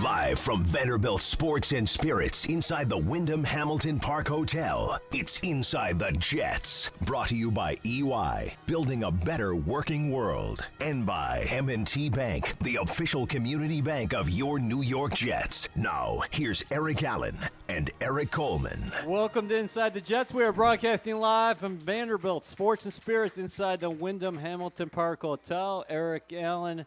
[0.00, 6.12] Live from Vanderbilt Sports and Spirits inside the Wyndham Hamilton Park Hotel, it's Inside the
[6.12, 6.90] Jets.
[7.02, 10.64] Brought to you by EY, building a better working world.
[10.80, 15.68] And by M&T Bank, the official community bank of your New York Jets.
[15.76, 17.36] Now, here's Eric Allen
[17.68, 18.90] and Erik Coleman.
[19.04, 20.32] Welcome to Inside the Jets.
[20.32, 25.84] We are broadcasting live from Vanderbilt Sports and Spirits inside the Wyndham Hamilton Park Hotel.
[25.90, 26.86] Eric Allen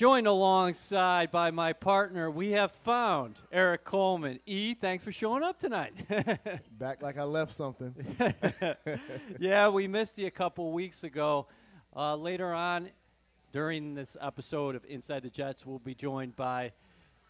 [0.00, 2.30] joined alongside by my partner.
[2.30, 4.40] We have found Erik Coleman.
[4.46, 5.92] E, thanks for showing up tonight.
[6.78, 7.94] Back like I left something.
[9.38, 11.48] yeah, we missed you a couple weeks ago.
[11.94, 12.88] Uh, later on
[13.52, 16.72] during this episode of Inside the Jets, we'll be joined by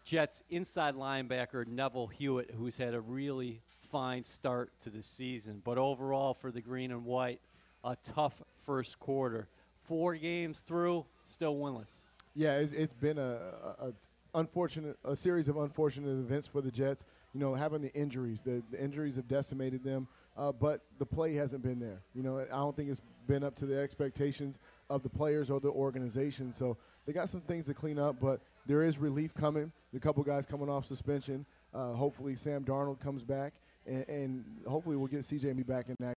[0.04, 5.60] Jets inside linebacker Neville Hewitt, who's had a really fine start to the season.
[5.64, 7.40] But overall, for the green and white,
[7.82, 9.48] a tough first quarter.
[9.88, 12.04] Four games through, still winless.
[12.34, 13.38] Yeah, it's, it's been a,
[13.80, 13.92] a,
[14.34, 17.04] unfortunate, a series of unfortunate events for the Jets.
[17.34, 21.34] You know, having the injuries, the, the injuries have decimated them, uh, but the play
[21.34, 22.02] hasn't been there.
[22.14, 24.58] You know, I don't think it's been up to the expectations
[24.88, 26.52] of the players or the organization.
[26.52, 29.72] So they got some things to clean up, but there is relief coming.
[29.92, 31.46] The couple guys coming off suspension.
[31.72, 33.52] Uh, hopefully, Sam Darnold comes back,
[33.86, 36.14] and, and hopefully, we'll get CJ me back in action.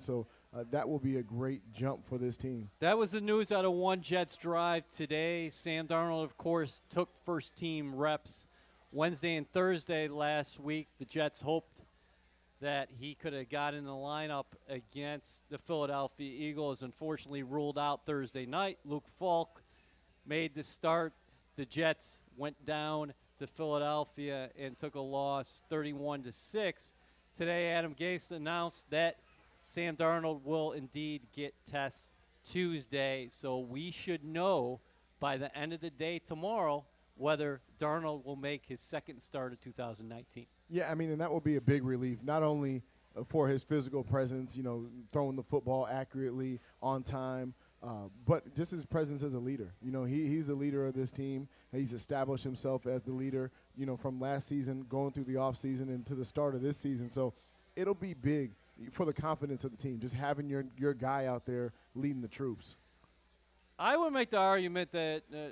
[0.00, 0.26] So
[0.56, 2.68] uh, that will be a great jump for this team.
[2.80, 5.50] That was the news out of one Jets drive today.
[5.50, 8.46] Sam Darnold, of course, took first team reps
[8.92, 10.88] Wednesday and Thursday last week.
[10.98, 11.82] The Jets hoped
[12.60, 16.82] that he could have got in the lineup against the Philadelphia Eagles.
[16.82, 18.78] Unfortunately, ruled out Thursday night.
[18.84, 19.62] Luke Falk
[20.26, 21.12] made the start.
[21.56, 26.94] The Jets went down to Philadelphia and took a loss 31 to 6.
[27.36, 29.18] Today, Adam Gase announced that
[29.68, 32.12] Sam Darnold will indeed get tests
[32.50, 34.80] Tuesday, so we should know
[35.20, 39.60] by the end of the day tomorrow whether Darnold will make his second start of
[39.60, 40.46] 2019.
[40.70, 42.82] Yeah, I mean, and that will be a big relief, not only
[43.14, 48.54] uh, for his physical presence, you know, throwing the football accurately, on time, uh, but
[48.56, 49.74] just his presence as a leader.
[49.82, 51.46] You know, he, he's the leader of this team.
[51.72, 55.88] He's established himself as the leader, you know, from last season, going through the offseason
[55.88, 57.10] and to the start of this season.
[57.10, 57.34] So
[57.76, 58.52] it'll be big
[58.92, 62.28] for the confidence of the team, just having your your guy out there leading the
[62.28, 62.76] troops.
[63.78, 65.50] I would make the argument that uh, uh,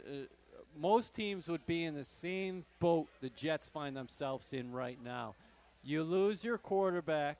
[0.76, 5.34] most teams would be in the same boat the Jets find themselves in right now.
[5.84, 7.38] You lose your quarterback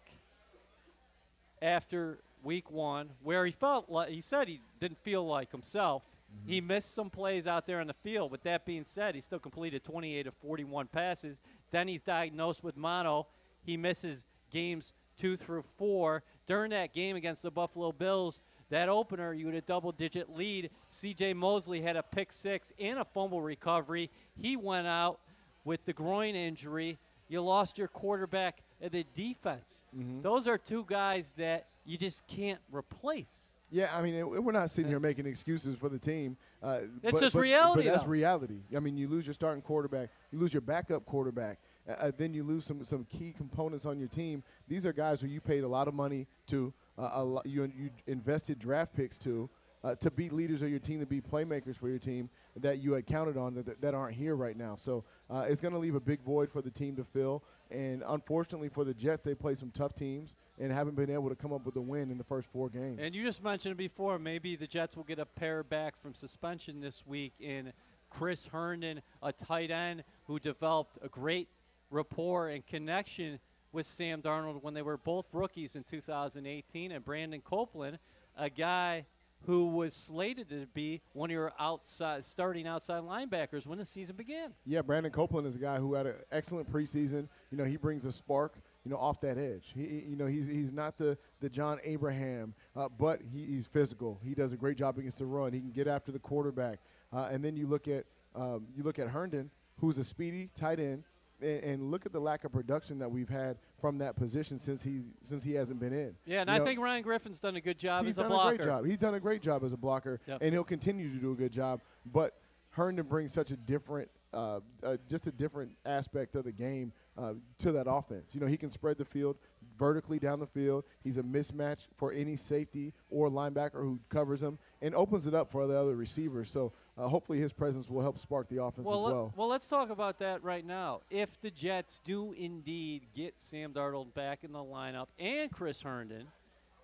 [1.61, 6.03] after week one, where he felt like he said he didn't feel like himself.
[6.03, 6.53] Mm-hmm.
[6.53, 8.31] He missed some plays out there on the field.
[8.31, 11.41] With that being said, he still completed 28 of 41 passes.
[11.73, 13.27] Then he's diagnosed with mono.
[13.65, 16.23] He misses games two through four.
[16.47, 18.39] During that game against the Buffalo Bills,
[18.71, 20.71] that opener, you had a double digit lead.
[20.93, 24.11] CJ Mosley had a pick six and a fumble recovery.
[24.37, 25.21] He went out
[25.65, 26.99] with the groin injury.
[27.29, 29.83] You lost your quarterback and the defense.
[29.97, 30.23] Mm-hmm.
[30.23, 33.51] Those are two guys that you just can't replace.
[33.71, 36.37] Yeah, I mean, it, we're not sitting here making excuses for the team.
[36.63, 37.83] Uh, it's but, just but, reality.
[37.83, 38.11] But that's though.
[38.11, 38.59] reality.
[38.77, 41.59] I mean, you lose your starting quarterback, you lose your backup quarterback,
[41.89, 44.43] uh, then you lose some some key components on your team.
[44.69, 48.59] These are guys who you paid a lot of money to, uh, you you invested
[48.59, 49.49] draft picks to.
[49.85, 52.95] Uh, to be leaders of your team, to be playmakers for your team that you
[52.95, 54.75] had counted on that, that aren't here right now.
[54.75, 57.45] So uh, it's going to leave a big void for the team to fill.
[57.71, 61.37] And unfortunately for the Jets, they play some tough teams and haven't been able to
[61.37, 62.99] come up with a win in the first four games.
[63.01, 64.19] And you just mentioned before.
[64.19, 67.73] Maybe the Jets will get a pair back from suspension this week in
[68.11, 71.49] Chris Herndon, a tight end who developed a great
[71.91, 73.39] rapport and connection
[73.73, 77.99] with Sam Darnold when they were both rookies in 2018, and Brandon Copeland,
[78.37, 79.05] a guy
[79.45, 84.17] who was slated to be one of your outside starting outside linebackers when the season
[84.17, 84.53] began.
[84.65, 87.29] Yeah, Brandon Copeland is a guy who had an excellent preseason.
[87.51, 88.59] You know, he brings a spark.
[88.85, 89.73] You know, off that edge.
[89.75, 94.21] He, you know, he's he's not the the John Abraham, uh, but he, he's physical.
[94.23, 95.53] He does a great job against the run.
[95.53, 96.79] He can get after the quarterback.
[97.13, 98.05] Uh, and then you look at
[98.37, 99.51] um, you look at Herndon,
[99.81, 101.03] who's a speedy tight end
[101.41, 104.83] and, and, look at the lack of production that we've had from that position since
[104.83, 106.15] he since he hasn't been in.
[106.25, 108.53] Yeah, and you I know, think Ryan Griffin's done a good job as a blocker.
[108.53, 108.87] He's done a great job.
[108.87, 110.39] He's done a great job as a blocker, yep.
[110.41, 111.81] and he'll continue to do a good job.
[112.13, 112.35] But
[112.71, 117.33] Herndon brings such a different, uh, uh, just a different aspect of the game uh,
[117.59, 118.35] to that offense.
[118.35, 119.37] You know, he can spread the field
[119.79, 120.85] vertically down the field.
[121.05, 125.51] He's a mismatch for any safety or linebacker who covers him and opens it up
[125.51, 126.51] for the other receivers.
[126.51, 129.33] So uh, hopefully his presence will help spark the offense well, as well.
[129.37, 131.01] well, let's talk about that right now.
[131.11, 136.27] If the Jets do indeed get Sam Darnold back in the lineup and Chris Herndon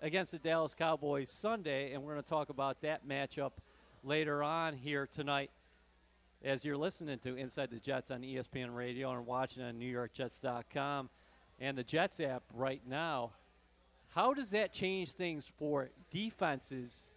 [0.03, 3.53] against the Dallas Cowboys Sunday, and we're going to talk about that matchup
[4.05, 5.51] later on here tonight.
[6.45, 11.09] As you're listening to Inside the Jets on ESPN Radio and watching on NewYorkJets.com
[11.61, 13.31] and the Jets app right now,
[14.15, 17.11] how does that change things for defenses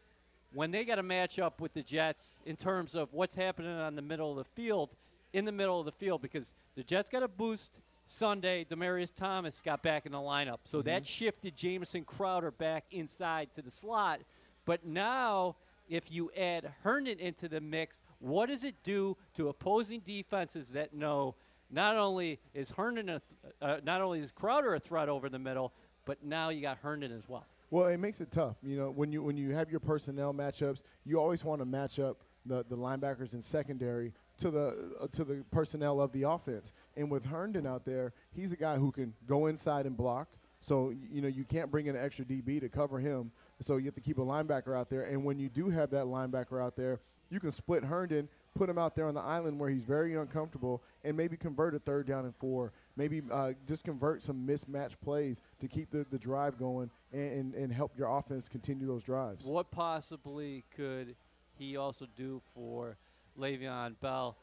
[0.54, 3.96] when they got to match up with the Jets in terms of what's happening on
[3.96, 4.90] the middle of the field,
[5.34, 6.22] in the middle of the field?
[6.22, 8.66] Because the Jets got a boost Sunday.
[8.70, 10.60] Demaryius Thomas got back in the lineup.
[10.66, 10.88] So mm-hmm.
[10.88, 14.22] that shifted Jamison Crowder back inside to the slot.
[14.66, 15.56] But now,
[15.90, 20.94] if you add Herndon into the mix, what does it do to opposing defenses that
[20.94, 21.36] know
[21.72, 25.40] not only is Herndon, a th- uh, not only is Crowder a threat over the
[25.40, 25.74] middle,
[26.06, 27.46] but now you got Herndon as well.
[27.72, 28.56] Well, it makes it tough.
[28.64, 32.00] You know, when you when you have your personnel matchups, you always want to match
[32.00, 36.74] up the, the linebackers in secondary to the uh, to the personnel of the offense.
[36.96, 40.30] And with Herndon out there, he's a guy who can go inside and block.
[40.62, 43.32] So you know you can't bring in an extra DB to cover him.
[43.62, 45.04] So you have to keep a linebacker out there.
[45.04, 47.00] And when you do have that linebacker out there,
[47.36, 50.82] you can split Herndon, put him out there on the island where he's very uncomfortable,
[51.04, 52.72] and maybe convert a third down and four.
[52.96, 57.54] Maybe uh, just convert some mismatched plays to keep the, the drive going and, and,
[57.54, 59.46] and help your offense continue those drives.
[59.46, 61.16] What possibly could
[61.60, 62.96] he also do for
[63.38, 64.38] Le'Veon Bell?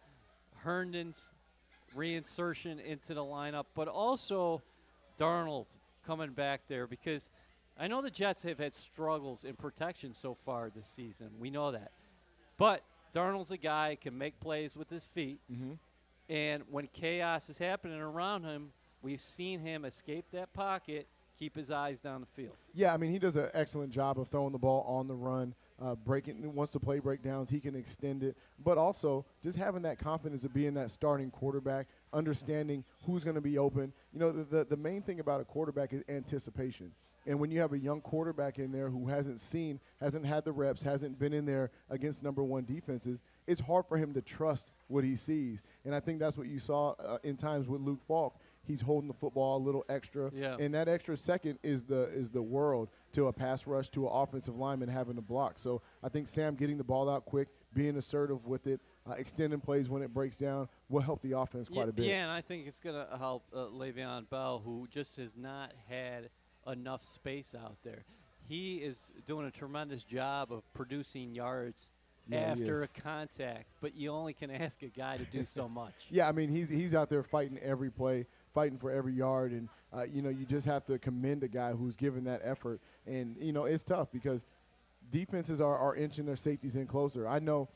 [0.56, 1.30] Herndon's
[1.96, 4.60] reinsertion into the lineup, but also
[5.18, 5.66] Darnold
[6.06, 7.30] coming back there because
[7.78, 11.30] I know the Jets have had struggles in protection so far this season.
[11.40, 11.90] We know that.
[12.58, 12.82] But
[13.14, 15.40] Darnold's a guy can make plays with his feet.
[15.50, 15.72] Mm-hmm.
[16.28, 18.72] And when chaos is happening around him,
[19.02, 21.06] we've seen him escape that pocket,
[21.38, 22.54] keep his eyes down the field.
[22.72, 25.54] Yeah, I mean, he does an excellent job of throwing the ball on the run,
[25.82, 26.54] uh, breaking.
[26.54, 28.36] Once the play breakdowns, he can extend it.
[28.64, 33.42] But also, just having that confidence of being that starting quarterback, understanding who's going to
[33.42, 33.92] be open.
[34.12, 36.92] You know, the, the, the main thing about a quarterback is anticipation.
[37.26, 40.52] And when you have a young quarterback in there who hasn't seen, hasn't had the
[40.52, 44.72] reps, hasn't been in there against number one defenses, it's hard for him to trust
[44.88, 45.62] what he sees.
[45.84, 48.36] And I think that's what you saw uh, in times with Luke Falk.
[48.64, 50.56] He's holding the football a little extra, yeah.
[50.56, 54.12] and that extra second is the is the world to a pass rush to an
[54.12, 55.58] offensive lineman having to block.
[55.58, 59.58] So I think Sam getting the ball out quick, being assertive with it, uh, extending
[59.58, 62.04] plays when it breaks down will help the offense quite yeah, a bit.
[62.06, 65.72] Yeah, and I think it's going to help uh, Le'Veon Bell, who just has not
[65.88, 66.30] had–
[66.66, 68.04] enough space out there.
[68.48, 71.90] He is doing a tremendous job of producing yards
[72.28, 75.94] yeah, after a contact, but you only can ask a guy to do so much.
[76.10, 79.68] Yeah, I mean he's he's out there fighting every play, fighting for every yard, and
[79.92, 82.80] uh, you know you just have to commend a guy who's given that effort.
[83.06, 84.44] And you know it's tough because
[85.10, 87.28] defenses are, are inching their safeties in closer.
[87.28, 87.68] I know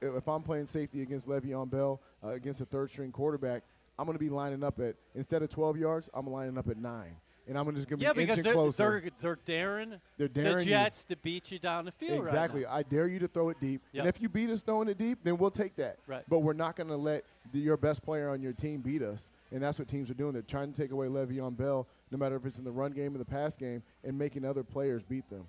[0.00, 3.62] if I'm playing safety against Le'Veon Bell uh, against a third string quarterback,
[3.98, 6.76] I'm going to be lining up at instead of 12 yards, I'm lining up at
[6.76, 7.16] nine
[7.48, 9.00] and I'm just going to yeah, be because they're, closer.
[9.00, 11.16] They're, they're daring, they're daring the Jets you.
[11.16, 12.20] to beat you down the field.
[12.20, 12.64] Exactly.
[12.64, 13.82] Right I dare you to throw it deep.
[13.92, 14.00] Yep.
[14.00, 15.98] And if you beat us throwing it deep, then we'll take that.
[16.06, 16.22] Right.
[16.28, 19.30] But we're not going to let the, your best player on your team beat us.
[19.50, 20.32] And that's what teams are doing.
[20.32, 23.14] They're trying to take away Le'Veon Bell, no matter if it's in the run game
[23.14, 25.44] or the pass game, and making other players beat them.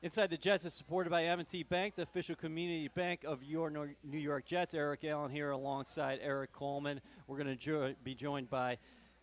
[0.00, 4.18] Inside the Jets is supported by M&T Bank, the official community bank of your New
[4.18, 4.72] York Jets.
[4.72, 7.00] Eric Allen here alongside Erik Coleman.
[7.26, 8.78] We're going to jo- be joined by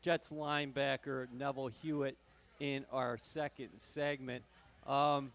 [0.05, 2.15] Jets linebacker Neville Hewitt
[2.59, 4.43] in our second segment.
[4.85, 5.31] Um,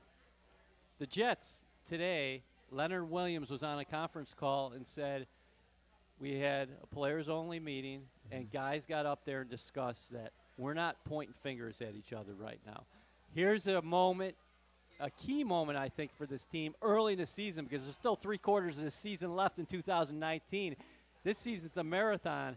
[1.01, 1.49] the Jets
[1.89, 5.27] today, Leonard Williams was on a conference call and said,
[6.21, 8.57] We had a players only meeting, and mm-hmm.
[8.57, 12.61] guys got up there and discussed that we're not pointing fingers at each other right
[12.65, 12.85] now.
[13.35, 14.37] Here's a moment,
[15.01, 18.15] a key moment, I think, for this team early in the season because there's still
[18.15, 20.77] three quarters of the season left in 2019.
[21.25, 22.57] This season's a marathon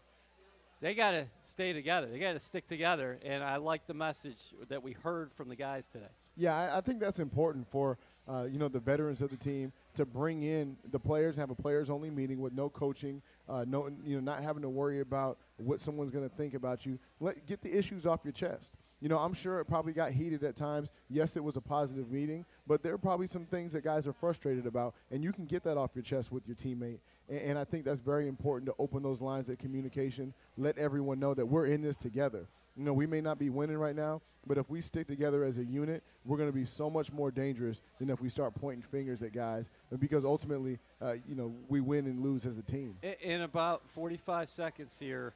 [0.84, 2.08] they got to stay together.
[2.08, 3.18] They got to stick together.
[3.24, 6.12] And I like the message that we heard from the guys today.
[6.36, 7.98] Yeah, I, I think that's important for
[8.28, 11.56] uh, you know the veterans of the team to bring in the players, have a
[11.56, 15.38] players only meeting with no coaching, uh, no you know not having to worry about
[15.58, 17.00] what someone's going to think about you.
[17.22, 18.74] Let get the issues off your chest
[19.04, 20.94] you know, I'm sure it probably got heated at times.
[21.10, 24.14] Yes, it was a positive meeting, but there are probably some things that guys are
[24.14, 27.00] frustrated about, and you can get that off your chest with your teammate.
[27.28, 31.20] And, and I think that's very important to open those lines of communication, let everyone
[31.20, 32.48] know that we're in this together.
[32.78, 35.58] You know, we may not be winning right now, but if we stick together as
[35.58, 38.84] a unit, we're going to be so much more dangerous than if we start pointing
[38.84, 39.66] fingers at guys.
[40.00, 42.96] Because ultimately, uh, you know, we win and lose as a team.
[43.22, 45.34] In about 45 seconds here,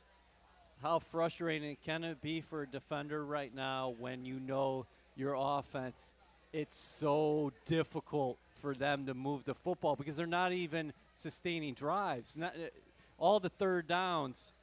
[0.81, 6.13] how frustrating can it be for a defender right now when you know your offense?
[6.53, 12.35] It's so difficult for them to move the football because they're not even sustaining drives.
[12.35, 12.69] Not, uh,
[13.17, 14.53] all the third downs,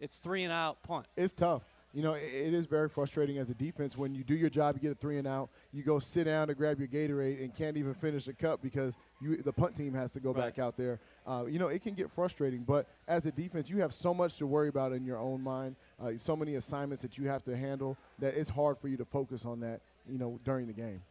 [0.00, 1.06] it's three and out punt.
[1.16, 1.62] It's tough.
[1.94, 4.76] You know, it, it is very frustrating as a defense when you do your job,
[4.76, 7.54] you get a three and out, you go sit down to grab your Gatorade and
[7.54, 10.54] can't even finish the cup because you the punt team has to go Right.
[10.54, 11.00] back out there.
[11.26, 14.36] Uh, you know, it can get frustrating, but as a defense, you have so much
[14.36, 17.56] to worry about in your own mind, uh, so many assignments that you have to
[17.56, 19.80] handle that it's hard for you to focus on that,
[20.10, 21.02] you know, during the game.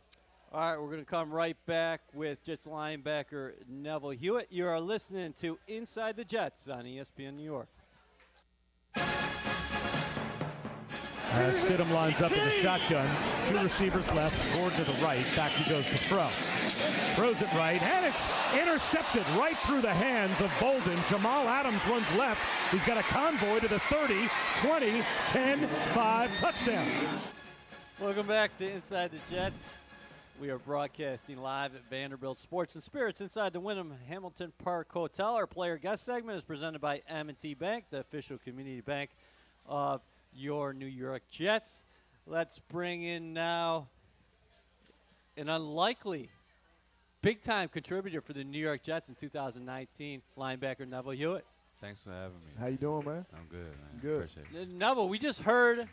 [0.53, 4.47] All right, we're going to come right back with Jets linebacker Neville Hewitt.
[4.49, 7.69] You are listening to Inside the Jets on ESPN New York.
[11.33, 13.09] As Stidham lines up in the shotgun,
[13.47, 16.27] two receivers left, Gordon to the right, back he goes to throw.
[17.15, 20.99] Throws it right, and it's intercepted right through the hands of Bolden.
[21.07, 22.41] Jamal Adams runs left.
[22.69, 26.87] He's got a convoy to the 30, 20, 10, 5, touchdown.
[28.01, 29.75] Welcome back to Inside the Jets.
[30.41, 35.35] We are broadcasting live at Vanderbilt Sports and Spirits inside the Wyndham Hamilton Park Hotel.
[35.35, 39.11] Our player guest segment is presented by M&T Bank, the official community bank
[39.65, 40.01] of
[40.33, 41.83] your New York Jets.
[42.25, 43.87] Let's bring in now
[45.37, 46.29] an unlikely
[47.21, 51.45] big time contributor for the New York Jets in 2019, linebacker Neville Hewitt.
[51.79, 52.51] Thanks for having me.
[52.59, 53.25] How you doing, man?
[53.33, 53.99] I'm good, man.
[54.01, 54.15] Good.
[54.17, 54.69] Appreciate it.
[54.69, 55.87] Neville, we just heard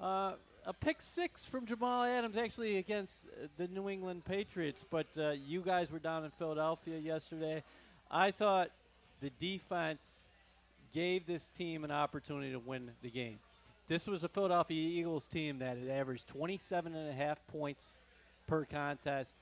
[0.00, 0.32] uh,
[0.64, 4.84] a pick six from Jamal Adams, actually against uh, the New England Patriots.
[4.88, 7.64] But uh, you guys were down in Philadelphia yesterday.
[8.10, 8.70] I thought
[9.20, 10.04] the defense
[10.92, 13.38] gave this team an opportunity to win the game.
[13.86, 17.96] This was a Philadelphia Eagles team that had averaged 27 and a half points
[18.46, 19.32] per contest.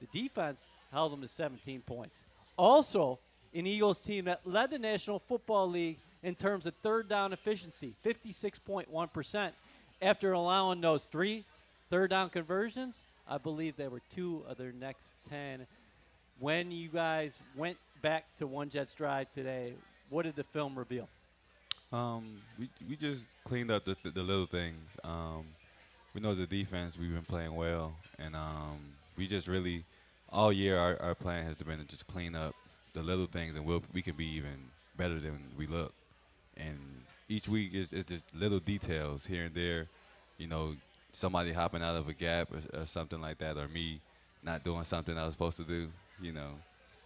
[0.00, 2.24] The defense held them to 17 points.
[2.56, 3.18] Also,
[3.54, 7.94] an Eagles team that led the National Football League in terms of third down efficiency,
[8.04, 9.50] 56.1%.
[10.02, 11.44] After allowing those three
[11.90, 12.96] third down conversions,
[13.28, 15.66] I believe there were two of their next 10.
[16.40, 19.74] When you guys went back to One Jets Drive today,
[20.08, 21.08] what did the film reveal?
[21.92, 24.90] Um, we we just cleaned up the the, the little things.
[25.02, 25.44] Um,
[26.14, 28.78] we know the defense we've been playing well, and um,
[29.16, 29.84] we just really
[30.32, 32.54] all year our, our plan has been to just clean up
[32.94, 35.92] the little things, and we'll we can be even better than we look.
[36.56, 36.78] And
[37.28, 39.86] each week is, is just little details here and there.
[40.38, 40.76] You know,
[41.12, 44.00] somebody hopping out of a gap or, or something like that, or me
[44.42, 45.88] not doing something I was supposed to do.
[46.20, 46.50] You know,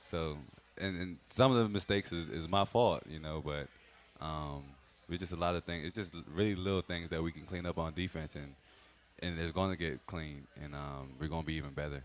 [0.07, 0.37] so
[0.76, 3.03] and, and some of the mistakes is, is my fault.
[3.09, 3.69] You know, but
[4.21, 4.64] um,
[5.09, 5.87] it's just a lot of things.
[5.87, 8.54] It's just really little things that we can clean up on defense, and
[9.21, 12.02] and it's going to get clean, and um, we're going to be even better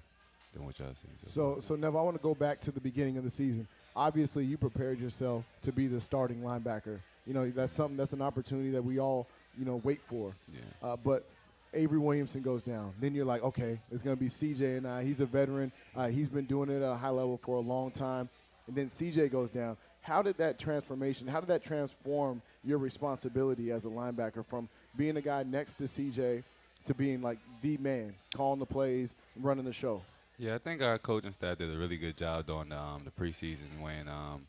[0.53, 1.11] than what y'all seen.
[1.27, 3.67] So, so Nev, I want to go back to the beginning of the season.
[3.95, 6.99] Obviously, you prepared yourself to be the starting linebacker.
[7.25, 10.33] You know, that's something that's an opportunity that we all, you know, wait for.
[10.51, 11.25] yeah, Uh, but
[11.73, 12.93] Avery Williamson goes down.
[12.99, 15.03] Then you're like, okay, it's going to be CJ and I.
[15.03, 15.71] He's a veteran.
[15.95, 18.29] Uh, he's been doing it at a high level for a long time.
[18.67, 19.77] And then CJ goes down.
[20.01, 25.17] How did that transformation, how did that transform your responsibility as a linebacker from being
[25.17, 26.43] a guy next to CJ
[26.85, 30.01] to being like the man, calling the plays, running the show?
[30.39, 30.55] yeah.
[30.55, 33.81] I think our coaching staff did a really good job during the, um, the preseason
[33.81, 34.47] when um,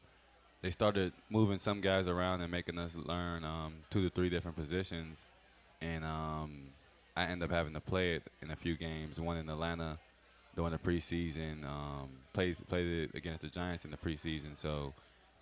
[0.62, 4.56] they started moving some guys around and making us learn um, two to three different
[4.56, 5.18] positions,
[5.80, 6.62] and um,
[7.16, 9.20] I ended up having to play it in a few games.
[9.20, 9.98] One in Atlanta
[10.56, 14.56] during the preseason, um, played played it against the Giants in the preseason.
[14.56, 14.92] So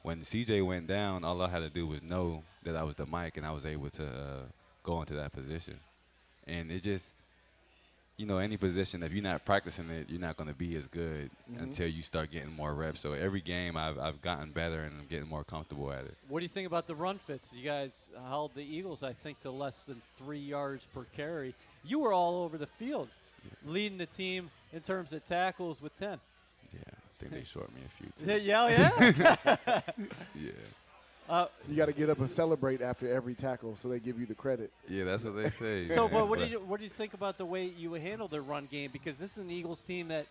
[0.08, 3.04] when CJ went down, all I had to do was know that I was the
[3.04, 4.42] mic, and I was able to uh,
[4.82, 5.78] go into that position.
[6.46, 7.12] And it just,
[8.16, 10.86] you know, any position if you're not practicing it, you're not going to be as
[10.86, 13.00] good until you start getting more reps.
[13.00, 16.16] So every game, I've I've gotten better and I'm getting more comfortable at it.
[16.26, 17.52] What do you think about the run fits?
[17.52, 21.54] You guys held the Eagles, I think, to less than three yards per carry.
[21.84, 23.08] You were all over the field,
[23.66, 26.18] leading the team in terms of tackles with 10.
[26.72, 28.74] Yeah, I think they short me a few Yeah, too.
[28.74, 29.12] yeah,
[29.56, 29.80] yeah.
[30.34, 30.50] Yeah,
[31.28, 34.26] uh, You got to get up and celebrate after every tackle, so they give you
[34.26, 34.70] the credit.
[34.88, 35.88] yeah, that's what they say.
[35.88, 36.12] so, man.
[36.18, 38.66] but what do you what do you think about the way you handled the run
[38.70, 38.90] game?
[38.92, 40.26] Because this is an Eagles team that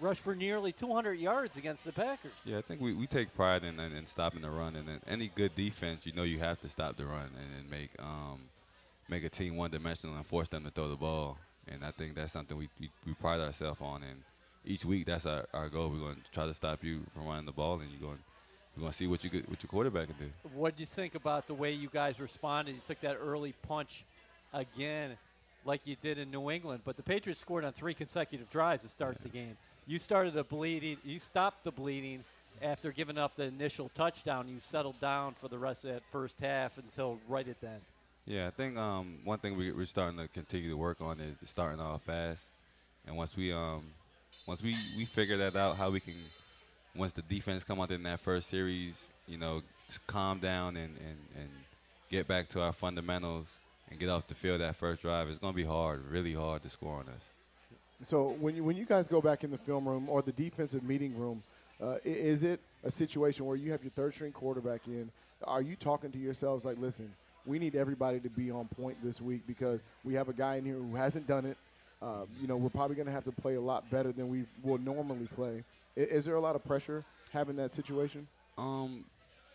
[0.00, 2.32] rushed for nearly 200 yards against the Packers.
[2.44, 5.00] Yeah, I think we, we take pride in, in, in stopping the run, and in
[5.06, 8.40] any good defense, you know, you have to stop the run and, and make um,
[9.08, 11.38] make a team one dimensional and force them to throw the ball.
[11.68, 14.02] And I think that's something we, we, we pride ourselves on.
[14.02, 14.22] And
[14.64, 15.88] each week, that's our, our goal.
[15.88, 18.18] We're going to try to stop you from running the ball, and you're going
[18.76, 20.32] we're going to see what you could, what your quarterback can do.
[20.54, 22.74] What do you think about the way you guys responded?
[22.74, 24.04] You took that early punch
[24.54, 25.16] again,
[25.66, 28.88] like you did in New England, but the Patriots scored on three consecutive drives to
[28.88, 29.56] start the game.
[29.86, 30.96] You started the bleeding.
[31.04, 32.24] You stopped the bleeding
[32.62, 34.48] after giving up the initial touchdown.
[34.48, 37.80] You settled down for the rest of that first half until right at the end.
[38.24, 41.36] Yeah, I think um, one thing we, we're starting to continue to work on is
[41.44, 42.44] starting off fast,
[43.06, 43.82] and once we um,
[44.46, 46.14] once we, we figure that out, how we can
[46.94, 48.96] once the defense come out in that first series,
[49.26, 49.62] you know,
[50.06, 51.48] calm down and, and, and
[52.10, 53.46] get back to our fundamentals.
[53.90, 56.62] and get off the field that first drive, it's going to be hard, really hard
[56.62, 57.22] to score on us.
[58.02, 60.82] So when you, when you guys go back in the film room or the defensive
[60.82, 61.42] meeting room,
[61.80, 65.10] uh, is it a situation where you have your third string quarterback in?
[65.44, 67.12] Are you talking to yourselves like, listen,
[67.44, 70.64] we need everybody to be on point this week because we have a guy in
[70.64, 71.56] here who hasn't done it.
[72.02, 74.44] Uh, you know, we're probably going to have to play a lot better than we
[74.62, 75.62] will normally play.
[75.94, 78.26] Is, is there a lot of pressure having that situation?
[78.58, 79.04] Um,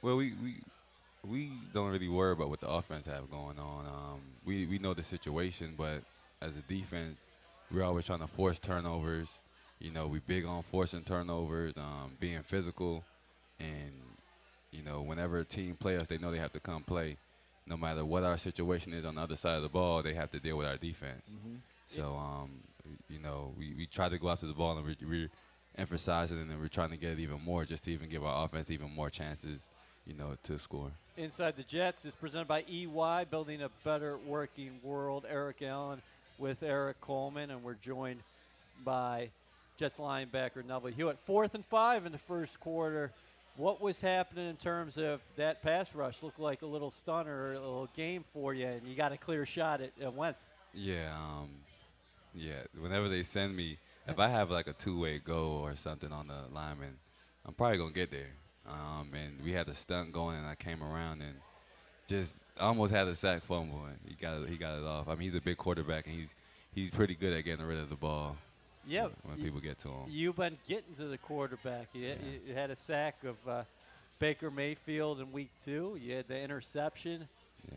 [0.01, 0.55] well, we, we
[1.27, 3.85] we don't really worry about what the offense have going on.
[3.85, 6.01] Um, we we know the situation, but
[6.41, 7.19] as a defense,
[7.71, 9.39] we're always trying to force turnovers.
[9.79, 13.03] You know, we big on forcing turnovers, um, being physical,
[13.59, 13.91] and
[14.71, 17.17] you know, whenever a team play us, they know they have to come play.
[17.65, 20.31] No matter what our situation is on the other side of the ball, they have
[20.31, 21.29] to deal with our defense.
[21.29, 21.55] Mm-hmm.
[21.89, 22.51] So, um,
[23.09, 25.29] you know, we, we try to go out to the ball and we, we
[25.77, 28.45] emphasize it, and we're trying to get it even more, just to even give our
[28.45, 29.67] offense even more chances,
[30.05, 30.91] you know, to score.
[31.17, 35.25] Inside the Jets is presented by EY, building a better working world.
[35.29, 36.01] Eric Allen
[36.37, 38.19] with Erik Coleman, and we're joined
[38.83, 39.29] by
[39.77, 41.17] Jets linebacker Neville Hewitt.
[41.25, 43.11] Fourth and five in the first quarter.
[43.55, 46.21] What was happening in terms of that pass rush?
[46.21, 49.45] Looked like a little stunner, a little game for you, and you got a clear
[49.47, 50.49] shot at, at Wentz.
[50.73, 51.49] Yeah, um,
[52.37, 52.61] yeah.
[52.79, 53.77] Whenever they send me,
[54.07, 56.97] if I have like a two-way go or something on the lineman,
[57.45, 58.31] I'm probably gonna get there.
[58.67, 61.35] Um, and we had a stunt going, and I came around and
[62.07, 65.07] just almost had a sack fumble, and he got it, he got it off.
[65.07, 66.29] I mean, he's a big quarterback, and he's
[66.73, 68.35] he's pretty good at getting rid of the ball.
[68.85, 70.05] Yeah, when people get to him.
[70.07, 71.87] You've been getting to the quarterback.
[71.93, 72.15] You,
[72.47, 73.63] you had a sack of uh,
[74.19, 75.97] Baker Mayfield in week two.
[76.01, 77.27] You had the interception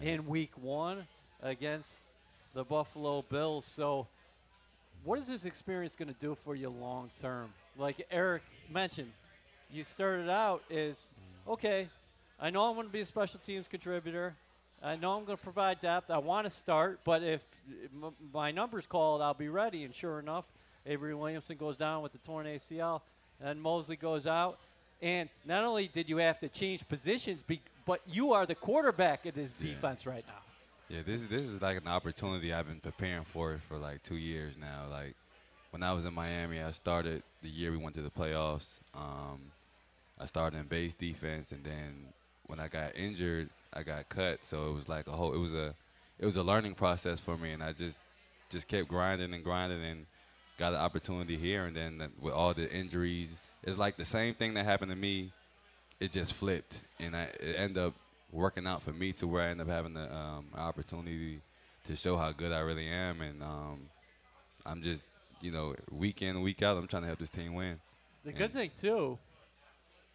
[0.00, 0.10] Yeah.
[0.12, 1.04] in week one
[1.42, 1.92] against
[2.54, 3.64] the Buffalo Bills.
[3.66, 4.06] So,
[5.04, 7.52] what is this experience going to do for you long term?
[7.76, 8.42] Like Eric
[8.73, 9.11] mentioned,
[9.73, 10.97] you started out is
[11.49, 11.52] mm.
[11.52, 11.88] okay.
[12.40, 14.35] I know I'm going to be a special teams contributor.
[14.83, 16.11] I know I'm going to provide depth.
[16.11, 17.42] I want to start, but if
[18.33, 19.85] my number's called, I'll be ready.
[19.85, 20.47] And sure enough,
[20.87, 23.02] Avery Williamson goes down with the torn ACL,
[23.42, 24.59] and Mosley goes out.
[25.02, 27.42] And not only did you have to change positions,
[27.87, 29.75] but you are the quarterback of this Yeah.
[29.75, 30.50] defense right now.
[30.90, 34.17] Yeah, this is this is like an opportunity I've been preparing for for like two
[34.17, 34.86] years now.
[34.91, 35.14] Like
[35.71, 38.73] when I was in Miami, I started the year we went to the playoffs.
[38.93, 39.52] Um,
[40.19, 42.06] I started in base defense, and then
[42.49, 44.45] when I got injured, I got cut.
[44.45, 45.32] So it was like a whole.
[45.32, 45.76] It was a
[46.19, 48.00] it was a learning process for me, and I just
[48.50, 50.06] just kept grinding and grinding and
[50.58, 51.67] got an opportunity here.
[51.67, 53.28] And then the- with all the injuries,
[53.62, 55.30] it's like the same thing that happened to me.
[56.00, 57.95] It just flipped, and I it ended up
[58.32, 61.40] working out for me to where I end up having the um, opportunity
[61.86, 63.80] to show how good I really am, and um,
[64.66, 65.08] I'm just
[65.40, 67.80] you know week in week out I'm trying to help this team win.
[68.25, 68.38] The Yeah.
[68.38, 69.19] good thing too,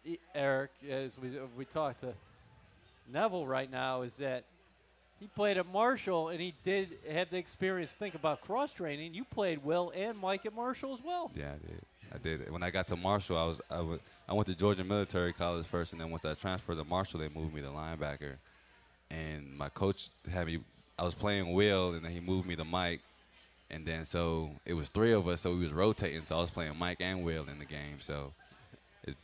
[0.04, 2.14] E- Eric, as we we talked to
[3.12, 4.44] Neville right now, is that
[5.18, 7.90] he played at Marshall and he did have the experience.
[7.92, 9.14] Think about cross training.
[9.14, 11.30] You played Will and Mike at Marshall as well.
[11.34, 11.82] Yeah, I did.
[12.14, 12.50] I did.
[12.50, 15.66] When I got to Marshall, I was I was I went to Georgia Military College
[15.66, 18.34] first, and then once I transferred to Marshall, they moved me to linebacker.
[19.10, 20.60] And my coach had me.
[20.98, 23.00] I was playing Will, and then he moved me to Mike.
[23.70, 26.24] And then so it was three of us, so we was rotating.
[26.24, 28.00] So I was playing Mike and Will in the game.
[28.00, 28.32] So
[29.04, 29.16] it,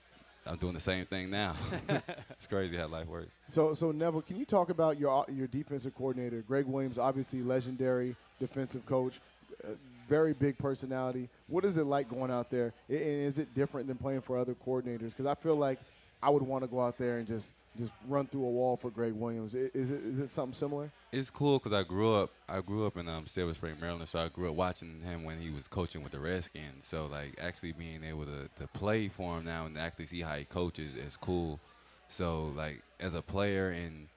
[0.47, 1.57] I'm doing the same thing now.
[1.89, 3.31] it's crazy how life works.
[3.49, 6.99] So, so Neville, can you talk about your your defensive coordinator, Gregg Williams?
[6.99, 9.21] Obviously, legendary defensive coach,
[9.65, 9.69] uh,
[10.09, 11.29] very big personality.
[11.49, 12.73] What is it like going out there?
[12.89, 15.11] And is it different than playing for other coordinators?
[15.11, 15.79] Because I feel like
[16.23, 18.91] I would want to go out there and just just run through a wall for
[18.91, 19.55] Gregg Williams.
[19.55, 20.91] Is it is it something similar?
[21.11, 22.31] it's cool because I grew up.
[22.49, 25.39] I grew up in um, Silver Spring, Maryland, so I grew up watching him when
[25.39, 26.87] he was coaching with the Redskins.
[26.87, 30.37] So like actually being able to, to play for him now and actually see how
[30.37, 31.61] he coaches is cool.
[32.09, 34.09] So like as a player and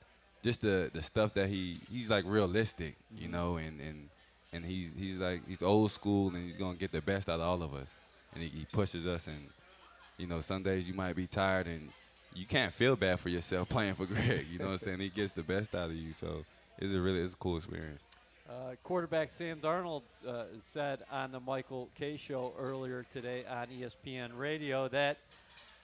[0.43, 4.09] just the the stuff that he he's like realistic, you know, and and
[4.55, 7.41] and he's he's like he's old school and he's gonna get the best out of
[7.41, 7.87] all of us,
[8.33, 9.49] and he, he pushes us and
[10.17, 11.89] you know some days you might be tired and
[12.33, 14.47] you can't feel bad for yourself playing for Gregg.
[14.51, 14.99] You know what I'm saying?
[14.99, 16.13] He gets the best out of you.
[16.13, 16.45] So
[16.77, 18.01] it's a really it's a cool experience.
[18.47, 24.37] Uh, quarterback Sam Darnold uh, said on the Michael Kay show earlier today on ESPN
[24.37, 25.17] Radio that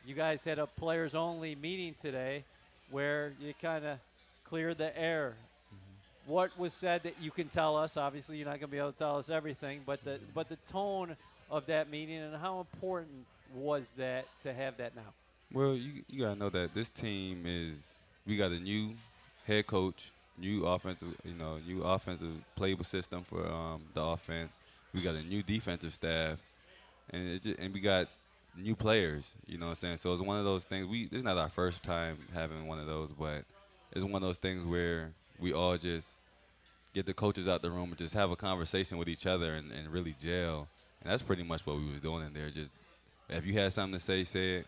[0.05, 2.43] you guys had a players only meeting today
[2.91, 3.97] where you kind of
[4.45, 5.34] cleared the air.
[6.25, 7.97] What was said that you can tell us?
[7.97, 10.57] Obviously, you're not going to be able to tell us everything, but the but the
[10.71, 11.15] tone
[11.49, 15.13] of that meeting and how important was that to have that now?
[15.53, 17.75] Well, you you gotta know that this team is
[18.25, 18.93] we got a new
[19.45, 24.51] head coach, new offensive you know new offensive playable system for um, the offense.
[24.93, 26.39] We got a new defensive staff,
[27.12, 28.07] and it just, and we got
[28.57, 29.23] new players.
[29.45, 29.97] You know what I'm saying?
[29.97, 30.88] So it's one of those things.
[30.88, 33.43] We this is not our first time having one of those, but
[33.91, 36.08] it's one of those things where we all just
[36.93, 39.71] get the coaches out the room and just have a conversation with each other and,
[39.71, 40.67] and really gel.
[41.01, 42.49] And that's pretty much what we was doing in there.
[42.49, 42.71] Just
[43.30, 44.67] if you had something to say, say it.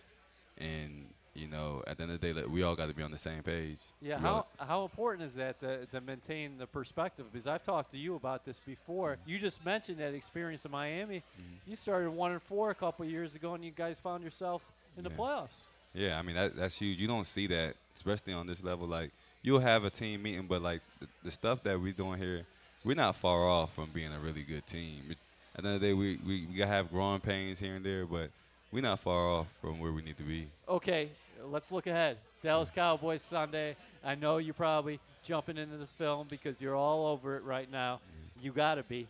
[0.57, 1.05] And
[1.35, 3.17] you know, at the end of the day, we all got to be on the
[3.17, 3.77] same page.
[4.01, 7.25] Yeah, how, how important is that to, to maintain the perspective?
[7.31, 9.17] Because I've talked to you about this before.
[9.25, 11.17] You just mentioned that experience in Miami.
[11.17, 11.71] Mm-hmm.
[11.71, 14.61] You started one and four a couple years ago, and you guys found yourself
[14.95, 15.15] in the Yeah.
[15.15, 15.63] playoffs.
[15.95, 16.97] Yeah, I mean that that's huge.
[16.99, 18.87] You don't see that, especially on this level.
[18.87, 19.11] Like
[19.43, 22.43] you'll have a team meeting, but like the, the stuff that we're doing here,
[22.83, 25.03] we're not far off from being a really good team.
[25.09, 25.17] It,
[25.55, 28.31] at the end of the day, we we, have growing pains here and there, but
[28.71, 30.47] we're not far off from where we need to be.
[30.67, 31.09] Okay,
[31.45, 32.17] let's look ahead.
[32.41, 33.75] Dallas Cowboys Sunday.
[34.03, 37.99] I know you're probably jumping into the film because you're all over it right now.
[38.41, 39.07] You got to be.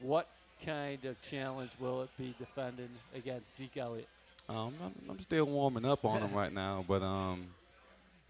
[0.00, 0.26] What
[0.64, 4.08] kind of challenge will it be defending against Zeke Elliott?
[4.48, 7.46] Um, I'm, I'm still warming up on him right now, but um,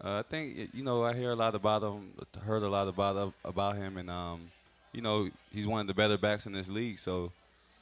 [0.01, 2.11] uh, I think you know I hear a lot about him,
[2.45, 4.51] heard a lot about about him, and um,
[4.91, 6.99] you know he's one of the better backs in this league.
[6.99, 7.31] So,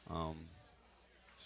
[0.10, 0.36] um,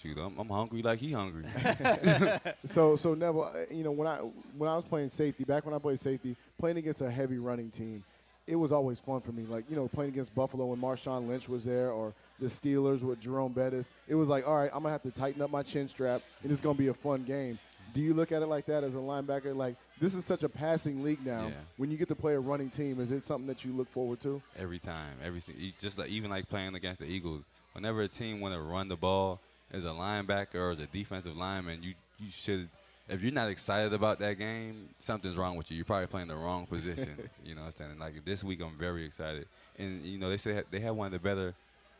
[0.01, 1.45] shoot, I'm, I'm hungry like he hungry.
[2.65, 4.17] So, so Neville, uh, you know, when I
[4.58, 7.69] when I was playing safety, back when I played safety, playing against a heavy running
[7.69, 8.04] team,
[8.47, 9.43] it was always fun for me.
[9.43, 13.19] Like, you know, playing against Buffalo when Marshawn Lynch was there, or the Steelers with
[13.19, 15.88] Jerome Bettis, it was like, all right, I'm gonna have to tighten up my chin
[15.88, 17.60] strap, and it's gonna be a fun game.
[17.93, 19.56] Do you look at it like that as a linebacker?
[19.56, 21.48] Like, this is such a passing league now.
[21.48, 21.54] Yeah.
[21.78, 24.19] When you get to play a running team, is it something that you look forward
[24.21, 24.41] to?
[24.58, 25.41] every time, every
[25.80, 27.43] just like even like playing against the Eagles.
[27.74, 29.39] Whenever a team want to run the ball
[29.71, 32.69] as a linebacker or as a defensive lineman, you you should.
[33.08, 35.78] If you're not excited about that game, something's wrong with you.
[35.78, 37.30] You're probably playing the wrong position.
[37.45, 38.00] you know, what I'm saying?
[38.00, 41.12] Like this week, I'm very excited, and you know they say they have one of
[41.13, 41.54] the better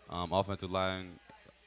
[0.10, 1.12] um, offensive line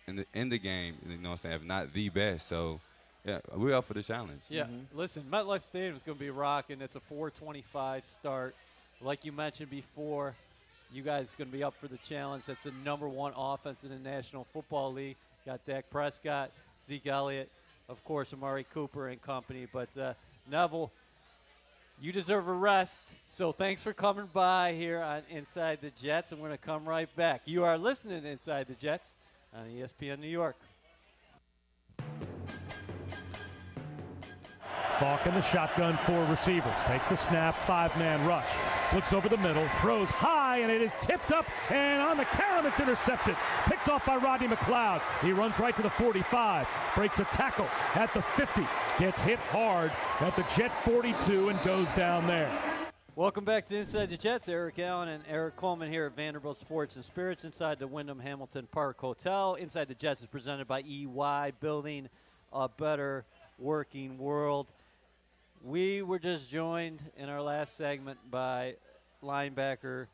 [0.06, 0.96] in the in the game.
[1.06, 2.48] You know, what I'm saying if not the best.
[2.48, 2.80] So
[3.24, 4.40] yeah, we're up for the challenge.
[4.48, 6.80] Yeah, listen, MetLife Stadium is going to be rocking.
[6.80, 8.54] It's a 425 start.
[9.00, 10.34] Like you mentioned before,
[10.92, 12.44] you guys going to be up for the challenge.
[12.46, 15.16] That's the number one offense in the National Football League.
[15.44, 16.50] Got Dak Prescott,
[16.86, 17.50] Zeke Elliott,
[17.88, 19.66] of course, Amari Cooper and company.
[19.70, 20.14] But uh,
[20.50, 20.90] Neville,
[22.00, 23.00] you deserve a rest.
[23.28, 26.32] So thanks for coming by here on Inside the Jets.
[26.32, 27.42] I'm going to come right back.
[27.44, 29.14] You are listening to Inside the Jets
[29.54, 30.56] on ESPN New York.
[34.98, 36.82] Falk in the shotgun, four receivers.
[36.86, 38.48] Takes the snap, five man rush.
[38.94, 41.44] Looks over the middle, throws high, and it is tipped up.
[41.70, 43.36] And on the carom, it's intercepted.
[43.66, 45.02] Picked off by Rodney McLeod.
[45.20, 48.66] He runs right to the 45, breaks a tackle at the 50,
[48.98, 52.50] gets hit hard at the Jet 42, and goes down there.
[53.14, 54.48] Welcome back to Inside the Jets.
[54.48, 58.68] Eric Allen and Erik Coleman here at Vanderbilt Sports and Spirits inside the Wyndham Hamilton
[58.72, 59.56] Park Hotel.
[59.56, 62.08] Inside the Jets is presented by EY, building
[62.54, 63.26] a better
[63.58, 64.66] working world.
[65.64, 68.74] We were just joined in our last segment by
[69.22, 70.06] linebacker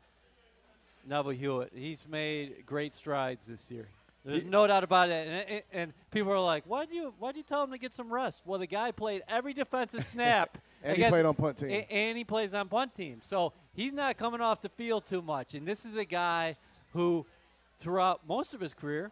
[1.07, 1.71] Neville Hewitt.
[1.75, 3.87] He's made great strides this year.
[4.23, 5.45] There's He- no doubt about it.
[5.47, 7.93] And, and, people are like, "Why do you why do you tell him to get
[7.93, 10.57] some rest?" Well, the guy played every defensive snap.
[10.83, 11.85] And he against- played on punt team.
[11.91, 13.21] and he plays on punt team.
[13.23, 15.53] So he's not coming off the field too much.
[15.53, 16.55] And this is a guy
[16.93, 17.25] who,
[17.79, 19.11] throughout most of his career,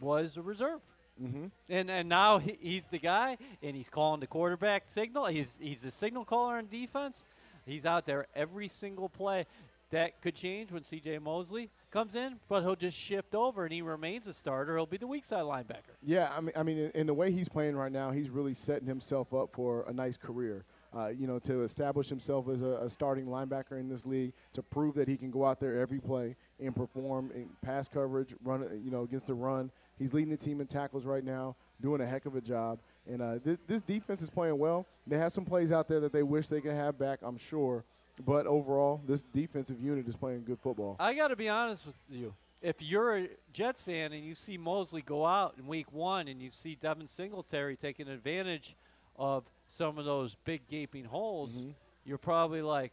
[0.00, 0.80] was a reserve.
[1.22, 1.46] Mm-hmm.
[1.68, 5.26] And and now he, he's the guy, and he's calling the quarterback signal.
[5.26, 7.24] He's he's the signal caller on defense.
[7.66, 9.46] He's out there every single play.
[9.90, 11.18] That could change when C.J.
[11.18, 14.76] Mosley comes in, but he'll just shift over and he remains a starter.
[14.76, 15.96] He'll be the weak side linebacker.
[16.02, 18.52] Yeah, I mean, I mean, in, in the way he's playing right now, he's really
[18.52, 20.64] setting himself up for a nice career.
[20.96, 24.62] Uh, you know, to establish himself as a, a starting linebacker in this league, to
[24.62, 28.62] prove that he can go out there every play and perform in pass coverage, run,
[28.62, 29.70] uh, you know, against the run.
[29.98, 32.78] He's leading the team in tackles right now, doing a heck of a job.
[33.06, 34.86] And uh, th- this defense is playing well.
[35.06, 37.84] They have some plays out there that they wish they could have back, I'm sure.
[38.24, 40.96] But overall, this defensive unit is playing good football.
[40.98, 42.34] I got to be honest with you.
[42.60, 46.40] If you're a Jets fan and you see Mosley go out in week one and
[46.40, 48.74] you see Devin Singletary taking advantage
[49.16, 51.70] of some of those big gaping holes, Mm-hmm.
[52.04, 52.92] you're probably like,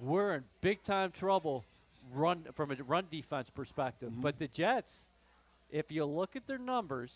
[0.00, 1.64] we're in big time trouble
[2.12, 4.10] run from a run defense perspective.
[4.10, 4.20] Mm-hmm.
[4.22, 5.06] But the Jets,
[5.70, 7.10] if you look at their numbers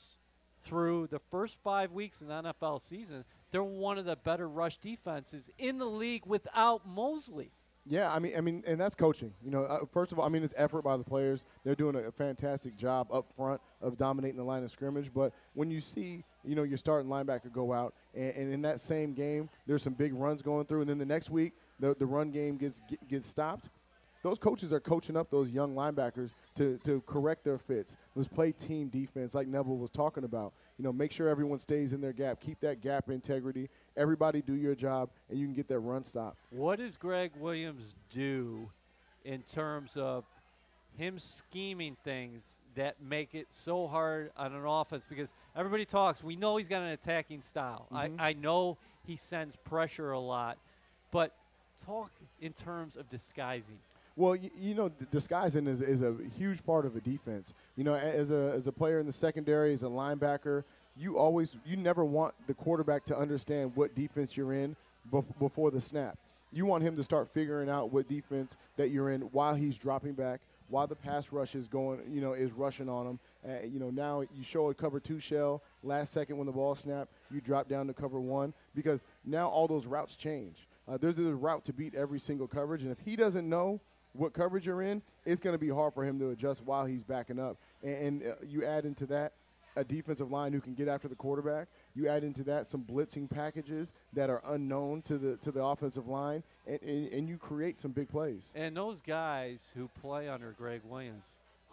[0.65, 4.77] through the first five weeks in the NFL season, they're one of the better rush
[4.79, 7.51] defenses in the league without Mosley.
[7.91, 9.33] Yeah, I mean, I mean, and that's coaching.
[9.43, 11.45] You know, uh, first of all, I mean, it's effort by the players.
[11.65, 15.11] They're doing a, fantastic job up front of dominating the line of scrimmage.
[15.15, 18.81] But when you see, you know, your starting linebacker go out, and, and in that
[18.81, 22.07] same game, there's some big runs going through, and then the next week, the, the
[22.07, 23.71] run game gets gets stopped.
[24.23, 27.97] Those coaches are coaching up those young linebackers to, to correct their fits.
[28.15, 30.53] Let's play team defense, like Neville was talking about.
[30.77, 32.41] You know, make sure everyone stays in their gap.
[32.41, 33.69] Keep that gap integrity.
[33.97, 36.37] Everybody do your job, and you can get that run stop.
[36.51, 38.69] What does Gregg Williams do
[39.25, 40.25] in terms of
[40.97, 46.25] him scheming things that make it so hard on an offense because everybody talks.
[46.25, 47.87] We know he's got an attacking style.
[47.93, 48.19] Mhm.
[48.19, 50.59] I, I know he sends pressure a lot,
[51.13, 51.33] but
[51.85, 53.79] talk in terms of disguising.
[54.19, 57.55] Well, you, you know, disguising is, is a huge part of a defense.
[57.77, 60.65] You know, as a as a player in the secondary, as a linebacker,
[60.97, 64.75] you always you never want the quarterback to understand what defense you're in
[65.13, 66.19] bef- before the snap.
[66.53, 70.15] You want him to start figuring out what defense that you're in while he's dropping
[70.15, 73.21] back, while the pass rush is going, you know, is rushing on him.
[73.49, 76.75] Uh, you know, now you show a cover two shell last second when the ball
[76.75, 80.67] snapped, you drop down to cover one because now all those routes change.
[80.89, 83.81] Uh, there's a route to beat every single coverage, and if he doesn't know
[84.13, 87.03] what coverage you're in, it's going to be hard for him to adjust while he's
[87.03, 87.57] backing up.
[87.83, 89.33] And, and uh, you add into that
[89.77, 91.69] a defensive line who can get after the quarterback.
[91.95, 96.09] You add into that some blitzing packages that are unknown to the to the offensive
[96.09, 98.53] line, and, and, and you create some big plays.
[98.55, 101.23] And those guys who play under Gregg Williams,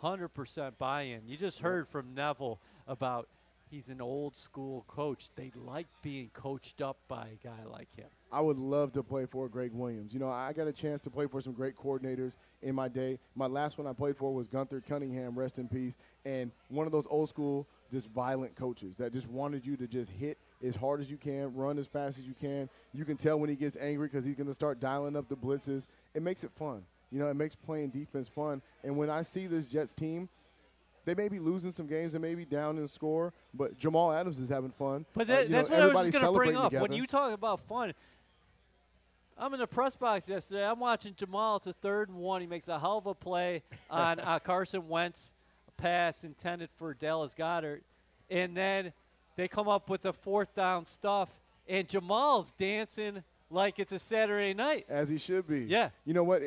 [0.03, 1.21] 100% buy in.
[1.27, 3.27] You just heard from Neville about
[3.75, 5.29] he's an old school coach.
[5.35, 8.07] They like being coached up by a guy like him.
[8.31, 10.13] I would love to play for Gregg Williams.
[10.13, 13.19] You know, I got a chance to play for some great coordinators in my day.
[13.35, 16.93] My last one I played for was Gunther Cunningham, rest in peace, and one of
[16.93, 21.01] those old school, just violent coaches that just wanted you to just hit as hard
[21.01, 22.69] as you can, run as fast as you can.
[22.93, 25.35] You can tell when he gets angry because he's going to start dialing up the
[25.35, 25.85] blitzes.
[26.13, 26.83] It makes it fun.
[27.11, 28.61] You know, it makes playing defense fun.
[28.83, 30.29] And when I see this Jets team,
[31.05, 34.39] they may be losing some games, they may be down in score, but Jamal Adams
[34.39, 35.05] is having fun.
[35.13, 36.73] But Uh, that, know, that's what I was just going to bring up.
[36.73, 37.93] When you talk about fun,
[39.37, 40.65] I'm in the press box yesterday.
[40.65, 41.57] I'm watching Jamal.
[41.57, 42.41] It's a third and one.
[42.41, 45.31] He makes a hell of a play on uh, Carson Wentz,
[45.77, 47.81] pass intended for Dallas Goedert.
[48.29, 48.93] And then
[49.35, 51.29] they come up with the fourth down stuff,
[51.67, 53.23] and Jamal's dancing
[53.55, 54.85] like it's a Saturday night.
[54.89, 55.61] As he should be.
[55.61, 55.89] Yeah.
[56.05, 56.43] You know what?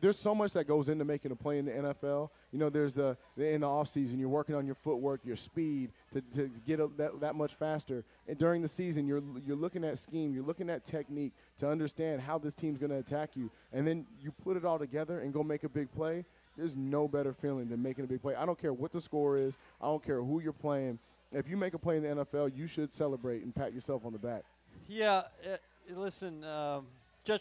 [0.00, 2.30] There's so much that goes into making a play in the NFL.
[2.52, 5.90] You know, there's the, the in the offseason, you're working on your footwork, your speed
[6.12, 8.04] to, to get a, that, that much faster.
[8.28, 12.22] And during the season, you're you're looking at scheme, you're looking at technique to understand
[12.22, 13.50] how this team's going to attack you.
[13.72, 16.24] And then you put it all together and go make a big play.
[16.56, 18.36] There's no better feeling than making a big play.
[18.36, 19.56] I don't care what the score is.
[19.80, 21.00] I don't care who you're playing.
[21.32, 24.12] If you make a play in the NFL, you should celebrate and pat yourself on
[24.12, 24.44] the back.
[24.88, 25.56] Yeah, uh,
[25.90, 26.86] listen, um,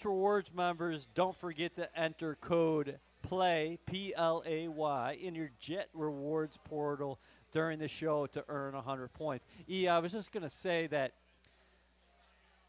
[0.03, 5.89] Rewards members, don't forget to enter code PLAY, P L A Y, in your Jet
[5.93, 7.19] Rewards portal
[7.51, 9.45] during the show to earn 100 points.
[9.67, 11.13] Yeah, I was just going to say that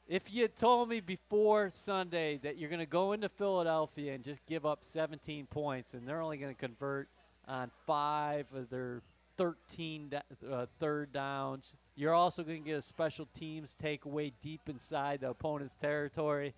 [0.07, 4.23] if you had told me before Sunday that you're going to go into Philadelphia and
[4.23, 7.09] just give up 17 points and they're only going to convert
[7.49, 9.01] on five of their
[9.37, 10.13] 13
[10.51, 15.31] uh, third downs, you're also going to get a special teams takeaway deep inside the
[15.31, 16.55] opponent's territory.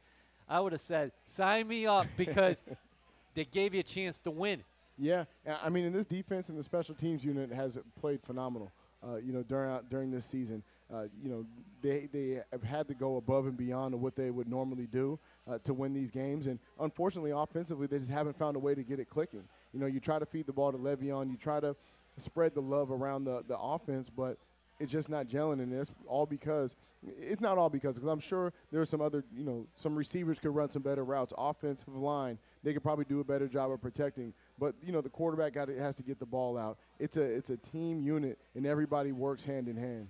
[0.48, 2.62] I would have said, sign me up because
[3.34, 4.62] they gave you a chance to win.
[4.98, 5.24] Yeah,
[5.62, 8.72] I mean, in this defense and the special teams unit has played phenomenal.
[9.06, 10.62] Uh, you know, during during this season,
[10.92, 11.44] uh, you know,
[11.82, 15.58] they they have had to go above and beyond what they would normally do uh,
[15.64, 16.46] to win these games.
[16.46, 19.44] And unfortunately, offensively, they just haven't found a way to get it clicking.
[19.74, 21.76] You know, you try to feed the ball to Le'Veon, you try to
[22.18, 24.38] spread the love around the the offense, but
[24.78, 26.76] it's just not gelling and it's all because
[27.06, 30.38] it's not all because because I'm sure there are some other you know some receivers
[30.38, 31.32] could run some better routes.
[31.36, 35.08] Offensive line they could probably do a better job of protecting but you know the
[35.08, 36.78] quarterback got has to get the ball out.
[36.98, 40.08] It's a it's a team unit and everybody works hand in hand.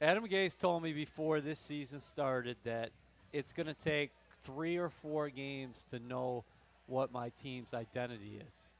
[0.00, 2.90] Adam Gase told me before this season started that
[3.32, 4.10] it's going to take
[4.42, 6.44] three or four games to know
[6.86, 8.71] what my team's identity is.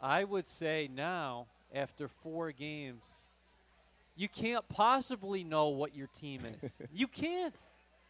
[0.00, 3.04] I would say now, after four games,
[4.16, 6.70] you can't possibly know what your team is.
[6.92, 7.54] you can't.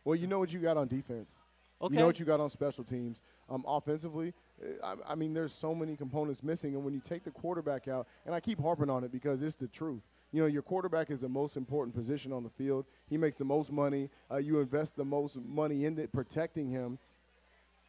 [0.05, 1.41] well you know what you got on defense
[1.83, 1.95] Okay.
[1.95, 3.23] You know what you got on special teams.
[3.49, 7.25] Um, offensively, uh, I, I mean, there's so many components missing, and when you take
[7.25, 10.03] the quarterback out, and I keep harping on it because it's the truth.
[10.33, 12.85] You know, your quarterback is the most important position on the field.
[13.09, 14.11] He makes the most money.
[14.31, 16.99] Uh, you invest the most money in it, protecting him.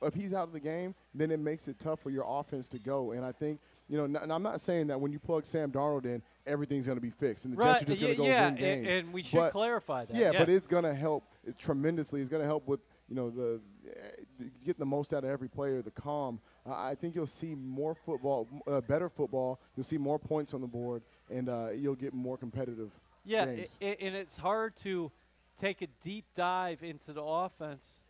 [0.01, 2.79] If he's out of the game, then it makes it tough for your offense to
[2.79, 3.11] go.
[3.11, 3.59] And I think,
[3.91, 6.95] you know, and I'm not saying that when you plug Sam Darnold in, everything's going
[6.97, 7.73] to be fixed, and the right.
[7.73, 8.87] Jets are just going to yeah, go yeah, win games.
[8.87, 10.15] and, and we should But- clarify that.
[10.15, 12.21] Yeah, but it's going to help it tremendously.
[12.21, 13.55] It's going to help with you know the,
[13.89, 13.99] uh,
[14.39, 16.39] the getting the most out of every player, the calm.
[16.65, 19.59] Uh, I think you'll see more football, uh, better football.
[19.75, 22.91] You'll see more points on the board, and uh, you'll get more competitive.
[23.25, 23.77] Yeah, i games.
[23.81, 25.11] i and it's hard to
[25.59, 28.03] take a deep dive into the offense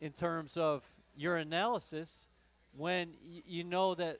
[0.00, 0.82] in terms of
[1.14, 2.28] your analysis
[2.78, 4.18] when y- you know that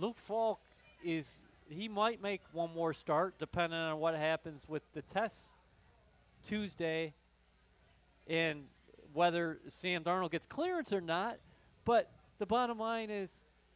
[0.00, 0.60] Luke Falk
[1.04, 1.28] is
[1.68, 5.36] he might make one more start depending on what happens with the test
[6.42, 7.12] Tuesday
[8.26, 8.62] and
[9.12, 11.36] whether Sam Darnold gets clearance or not.
[11.84, 13.28] But the bottom line is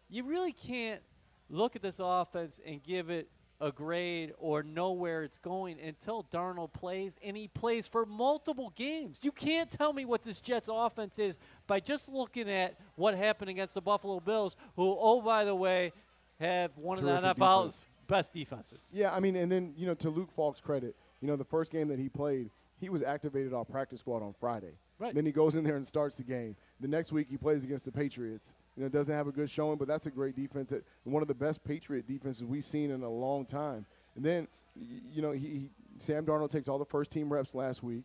[0.09, 1.03] you really can't
[1.51, 3.29] look at this offense and give it
[3.61, 8.73] a grade or know where it's going until Darnold plays and he plays for multiple
[8.77, 9.19] games.
[9.23, 13.51] You can't tell me what this Jets offense is by just looking at what happened
[13.51, 15.93] against the Buffalo Bills, who, oh, by the way,
[16.41, 17.85] have one of the NFL's defense.
[18.07, 18.81] best defenses.
[18.93, 21.71] Yeah, I mean, and then you know, to Luke Falk's credit, you know, the first
[21.71, 24.73] game that he played, he was activated off practice squad on Friday.
[24.99, 25.15] Right.
[25.15, 26.57] Then he goes in there and starts the game.
[26.81, 28.53] The next week he plays against the Patriots.
[28.77, 30.71] You know, doesn't have a good showing, but that's a great defense.
[30.71, 33.87] That one of the best Patriot defenses we've seen in a long time.
[34.17, 37.83] And then, you know, he, he Sam Darnold takes all the first team reps last
[37.83, 38.05] week.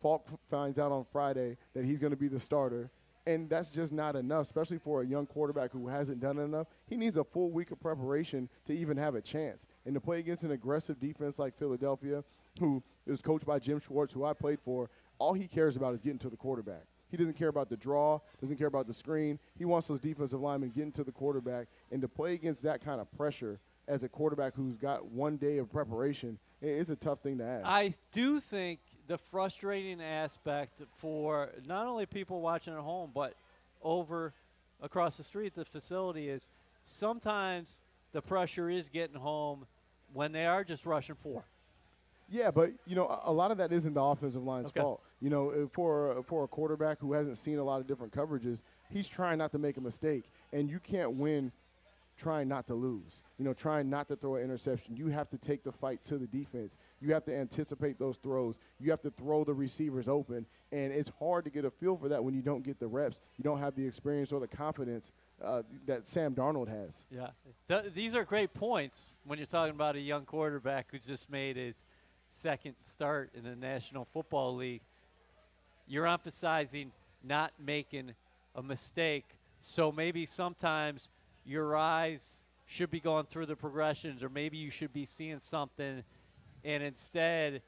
[0.00, 2.90] Falk finds out on Friday that he's going to be the starter.
[3.30, 6.66] And that's just not enough, especially for a young quarterback who hasn't done enough.
[6.88, 9.66] He needs a full week of preparation to even have a chance.
[9.86, 12.24] And to play against an aggressive defense like Philadelphia,
[12.58, 16.02] who is coached by Jim Schwartz, who I played for, all he cares about is
[16.02, 16.82] getting to the quarterback.
[17.08, 19.38] He doesn't care about the draw, doesn't care about the screen.
[19.56, 21.68] He wants those defensive linemen getting to the quarterback.
[21.92, 25.58] And to play against that kind of pressure as a quarterback who's got one day
[25.58, 27.66] of preparation, it's a tough thing to ask.
[27.66, 33.34] I do think the frustrating aspect for not only people watching at home, but
[33.82, 34.32] over
[34.80, 36.46] across the street the facility is
[36.86, 37.80] sometimes
[38.12, 39.66] the pressure is getting home
[40.14, 41.42] when they are just rushing four.
[42.28, 44.80] Yeah, but you know, a- lot of that isn't the offensive line's Okay.
[44.80, 45.02] fault.
[45.20, 48.62] You know, uh, for for a quarterback who hasn't seen a lot of different coverages,
[48.90, 51.50] he's trying not to make a mistake, and you can't win
[52.20, 53.22] trying not to lose.
[53.38, 54.96] You know, trying not to throw an interception.
[54.96, 56.76] You have to take the fight to the defense.
[57.00, 58.58] You have to anticipate those throws.
[58.78, 62.08] You have to throw the receivers open, and it's hard to get a feel for
[62.08, 63.20] that when you don't get the reps.
[63.38, 67.04] You don't have the experience or the confidence uh, that Sam Darnold has.
[67.10, 67.28] Yeah.
[67.68, 71.56] Th- these are great points when you're talking about a young quarterback who just made
[71.56, 71.76] his
[72.28, 74.82] second start in the National Football League.
[75.88, 76.92] You're emphasizing
[77.24, 78.12] not making
[78.54, 79.24] a mistake.
[79.62, 81.08] So maybe sometimes
[81.50, 86.04] your eyes should be going through the progressions, or maybe you should be seeing something,
[86.64, 87.62] and instead,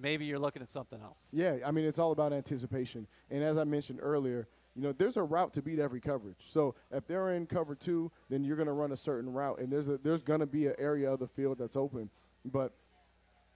[0.00, 1.20] maybe you're looking at something else.
[1.32, 3.06] Yeah, I mean it's all about anticipation.
[3.30, 6.36] And as I mentioned earlier, you know, there's a route to beat every coverage.
[6.46, 9.72] So if they're in cover two, then you're going to run a certain route, and
[9.72, 12.10] there's a there's going to be an area of the field that's open.
[12.44, 12.74] But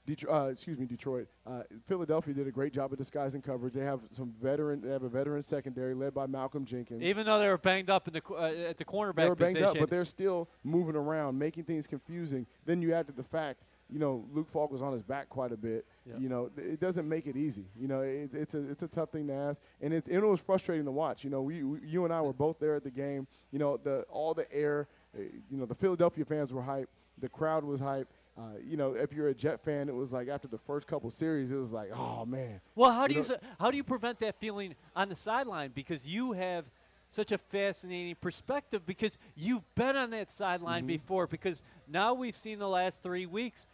[0.05, 1.29] Detroit, uh, excuse me, Detroit.
[1.47, 3.73] Uh, Philadelphia did a great job of disguising coverage.
[3.73, 4.81] They have some veteran.
[4.81, 7.03] They have a veteran secondary led by Malcolm Jenkins.
[7.03, 9.57] Even though they were banged up in the uh, at the cornerback they were banged
[9.59, 12.47] position, up, but they're still moving around, making things confusing.
[12.67, 15.53] Then you add to the fact, you know, Luke Falk was on his back quite
[15.53, 15.87] a bit.
[16.05, 16.15] Yeah.
[16.19, 17.67] You know, th- it doesn't make it easy.
[17.79, 20.41] You know, it's it's a it's a tough thing to ask, and it, it was
[20.41, 21.23] frustrating to watch.
[21.23, 23.29] You know, we, we you and I were both there at the game.
[23.53, 24.89] You know, the all the air.
[25.17, 26.89] uh, You know, the Philadelphia fans were hype.
[27.19, 28.09] The crowd was hype.
[28.37, 31.11] Uh, you know, if you're a Jet fan, it was like after the first couple
[31.11, 32.61] series, it was like, oh man.
[32.75, 35.17] Well, how do You you, know- s- how do you prevent that feeling on the
[35.17, 35.71] sideline?
[35.75, 36.65] Because you have
[37.11, 40.87] such a fascinating perspective because you've been on that sideline Mm-hmm.
[40.89, 41.27] before.
[41.27, 43.67] Because now we've seen the last three weeks,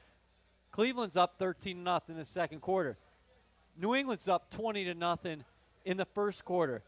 [0.73, 2.99] Cleveland's up 13 nothing in the second quarter.
[3.81, 5.45] New England's up 20 to nothing
[5.85, 6.83] in the first quarter.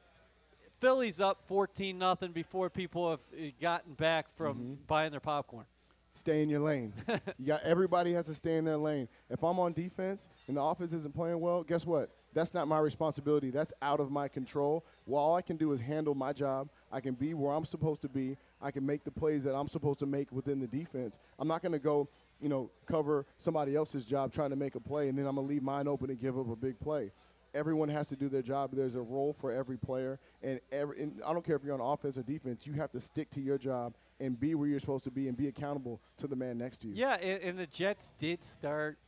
[0.80, 4.74] Philly's up 14 nothing before people have uh, gotten back from Mm-hmm.
[4.88, 5.66] buying their popcorn.
[6.14, 6.92] Stay in your lane.
[7.38, 9.08] you got everybody has to stay in their lane.
[9.28, 12.10] If I'm on defense and the offense isn't playing well, guess what?
[12.32, 13.50] That's not my responsibility.
[13.50, 14.84] That's out of my control.
[15.06, 16.68] Well, all I can do is handle my job.
[16.92, 18.36] I can be where I'm supposed to be.
[18.62, 21.18] I can make the plays that I'm supposed to make within the defense.
[21.38, 22.08] I'm not going to go,
[22.40, 25.46] you know, cover somebody else's job trying to make a play and then I'm going
[25.46, 27.10] to leave mine open and give up a big play.
[27.54, 28.70] Everyone has to do their job.
[28.72, 31.02] There's a role for every player, and every.
[31.02, 32.66] And I don't care if you're on offense or defense.
[32.66, 35.36] You have to stick to your job and be where you're supposed to be, and
[35.36, 36.94] be accountable to the man next to you.
[36.94, 38.98] Yeah, and, and the Jets did start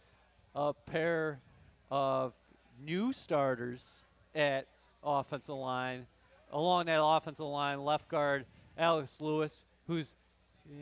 [0.54, 1.38] a pair
[1.90, 2.32] of
[2.84, 3.82] new starters
[4.34, 4.66] at
[5.04, 6.06] offensive line.
[6.52, 10.08] Along that offensive line, left guard Alex Lewis, who's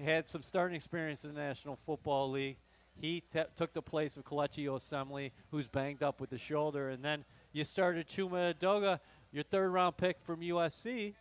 [0.04, 2.56] had some starting experience in the National Football League.
[3.00, 3.22] He
[3.56, 6.90] took the place of Kelechi Osemele, who's banged up with the shoulder.
[6.90, 9.00] And then you started Chuma Edoga,
[9.32, 11.14] your third round pick from USC,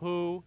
[0.00, 0.42] who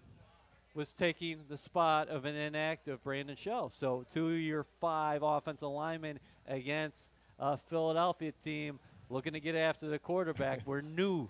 [0.74, 3.72] was taking the spot of an inactive Brandon Shell.
[3.76, 7.10] So two of your five offensive linemen against
[7.40, 10.62] a Philadelphia team looking to get after the quarterback.
[10.66, 11.30] We're new.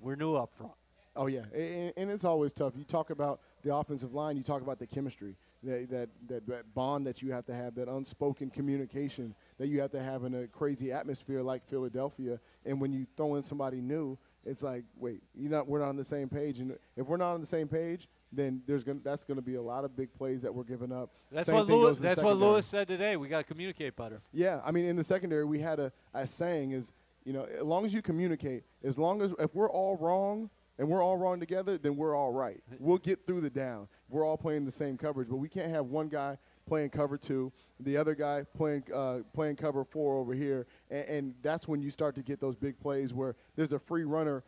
[0.00, 0.72] We're new up front.
[1.16, 2.72] Oh yeah, and, and it's always tough.
[2.76, 4.36] You talk about the offensive line.
[4.36, 7.74] You talk about the chemistry, that, that that that bond that you have to have,
[7.74, 12.38] that unspoken communication that you have to have in a crazy atmosphere like Philadelphia.
[12.64, 15.96] And when you throw in somebody new, it's like, wait, you not we're not on
[15.96, 16.58] the same page.
[16.58, 19.62] And if we're not on the same page, then there's gonna that's gonna be a
[19.62, 21.10] lot of big plays that we're giving up.
[21.30, 21.98] That's Same what Lewis.
[21.98, 22.36] That's what.
[22.36, 23.16] Lewis said today.
[23.16, 24.20] We got to communicate better.
[24.32, 26.92] Yeah, I mean, in the secondary, we had a, a saying is,
[27.24, 30.88] you know, as long as you communicate, as long as if we're all wrong, and
[30.88, 32.60] we're all wrong together, then we're all right.
[32.78, 33.88] We'll get through the down.
[34.08, 37.52] We're all playing the same coverage, but we can't have one guy playing cover two,
[37.80, 41.90] the other guy playing uh, playing cover four over here, and, and that's when you
[41.90, 44.42] start to get those big plays where there's a free runner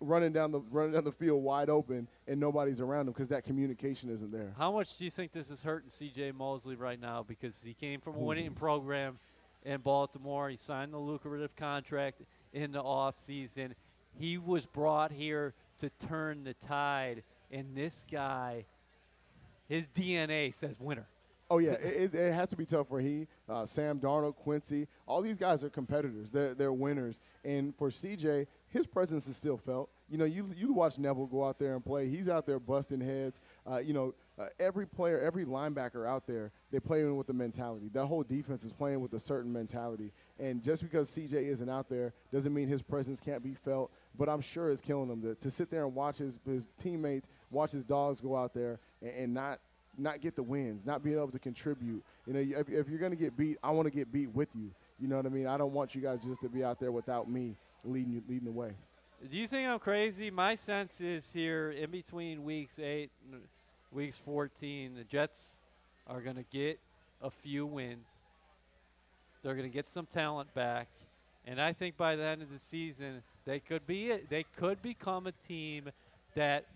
[0.00, 3.44] running down the running down the field wide open and nobody's around him because that
[3.44, 4.54] communication isn't there.
[4.56, 6.32] How much do you think this is hurting C.J.
[6.32, 9.18] Mosley right now because he came from a winning program
[9.64, 10.48] in Baltimore.
[10.48, 13.72] He signed the lucrative contract in the offseason.
[14.18, 18.64] He was brought here to turn the tide, and this guy,
[19.68, 21.06] his DNA says winner.
[21.50, 24.86] Oh yeah, it, it, has to be tough for he, uh, Sam Darnold, Quincy.
[25.06, 26.28] All these guys are competitors.
[26.30, 27.20] They're they're winners.
[27.42, 29.88] And for CJ, his presence is still felt.
[30.10, 32.06] You know, you you watch Neville go out there and play.
[32.08, 33.40] He's out there busting heads.
[33.70, 37.90] Uh, you know, uh, every player, every linebacker out there, they're playing with the mentality.
[37.92, 40.12] That whole defense is playing with a certain mentality.
[40.38, 43.90] And just because CJ isn't out there doesn't mean his presence can't be felt.
[44.16, 47.28] But I'm sure it's killing him to, to sit there and watch his, his teammates,
[47.50, 49.58] watch his dogs go out there and, and not
[50.00, 52.04] not get the wins, not being able to contribute.
[52.24, 54.48] You know, if, if you're going to get beat, I want to get beat with
[54.54, 54.70] you.
[55.00, 55.48] You know what I mean?
[55.48, 58.44] I don't want you guys just to be out there without me leading you, leading
[58.44, 58.70] the way.
[59.28, 60.30] Do you think I'm crazy?
[60.30, 63.10] My sense is here in between weeks eight
[63.92, 65.40] weeks 14, the Jets
[66.06, 66.78] are going to get
[67.22, 68.06] a few wins.
[69.42, 70.88] They're going to get some talent back,
[71.46, 74.28] and I think by the end of the season, they could be it.
[74.28, 75.90] They could become a team
[76.34, 76.66] that,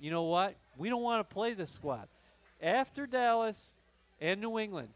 [0.00, 0.56] you know what?
[0.76, 2.08] We don't want to play this squad
[2.62, 3.74] after Dallas
[4.20, 4.88] and New England.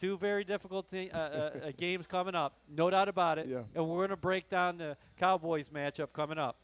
[0.00, 3.46] Two very difficult uh, uh, uh, games coming up, no doubt about it.
[3.48, 3.62] Yeah.
[3.74, 6.56] And we're going to break down the Cowboys matchup coming up.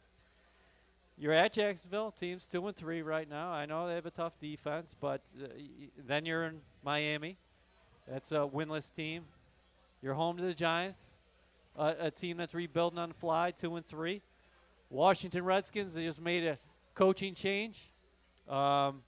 [1.21, 2.11] You're at Jacksonville.
[2.11, 3.51] Team's two and three right now.
[3.51, 5.47] I know they have a tough defense, but uh,
[6.07, 7.35] then you're in Miami.
[8.07, 9.25] That's a winless team.
[10.01, 11.03] You're home to the Giants,
[11.77, 14.21] a team that's rebuilding on the fly, two and three.
[14.89, 15.93] Washington Redskins.
[15.93, 16.57] They just made a
[16.95, 17.91] coaching change.
[18.47, 19.01] Um,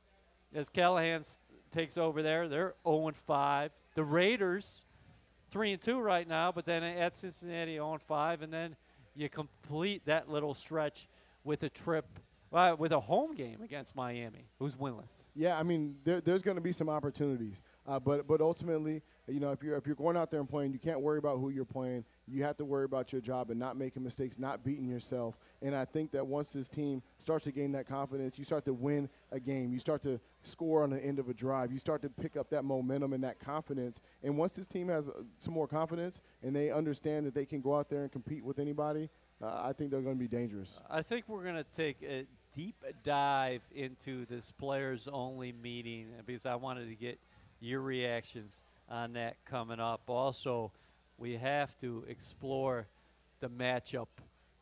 [0.54, 1.24] as Callahan
[1.72, 2.50] takes over there.
[2.50, 3.72] They're 0 and 5.
[3.96, 4.70] The Raiders,
[5.52, 8.76] 3 and 2 right now, but then at Cincinnati 0 and 5, and then
[9.16, 11.08] you complete that little stretch
[11.44, 12.06] with a trip.
[12.54, 15.24] Uh, with a home game against Miami, who's winless.
[15.34, 19.40] Yeah, I mean, there, there's going to be some opportunities, uh, but but ultimately, you
[19.40, 21.50] know, if you're if you're going out there and playing, you can't worry about who
[21.50, 22.04] you're playing.
[22.28, 25.38] You have to worry about your job and not making mistakes, not beating yourself.
[25.62, 28.74] And I think that once this team starts to gain that confidence, you start to
[28.74, 29.72] win a game.
[29.72, 31.72] You start to score on the end of a drive.
[31.72, 34.00] You start to pick up that momentum and that confidence.
[34.24, 37.62] And once this team has uh, some more confidence and they understand that they can
[37.62, 39.10] go out there and compete with anybody,
[39.42, 40.78] uh, I think they're going to be dangerous.
[40.90, 42.26] I think we're going to take a
[42.56, 47.20] deep dive into this players only meeting because I wanted to get
[47.60, 50.02] your reactions on that coming up.
[50.08, 50.72] Also,
[51.18, 52.88] we have to explore
[53.40, 54.08] the matchup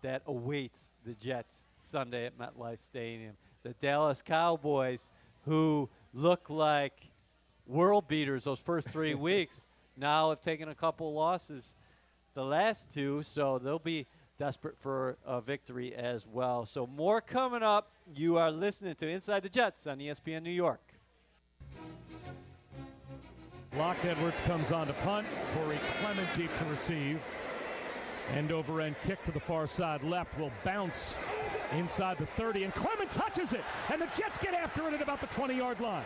[0.02, 3.34] that awaits the Jets Sunday at MetLife Stadium.
[3.64, 5.10] The Dallas Cowboys,
[5.46, 6.94] who look like
[7.68, 9.66] world beaters those first three weeks,
[9.98, 11.76] now have taken a couple losses
[12.34, 14.06] the last two, so they'll be
[14.40, 16.66] desperate for a victory as well.
[16.66, 17.92] So, more coming up.
[18.16, 20.82] You are listening to Inside the Jets on ESPN New York.
[23.78, 25.28] Lachlan Edwards comes on to punt.
[25.54, 27.20] Corey Clement deep to receive.
[28.34, 31.18] End over end kick to the far side left will bounce
[31.74, 35.20] inside the 30, and Clement touches it, and the Jets get after it at about
[35.20, 36.06] the 20 yard line.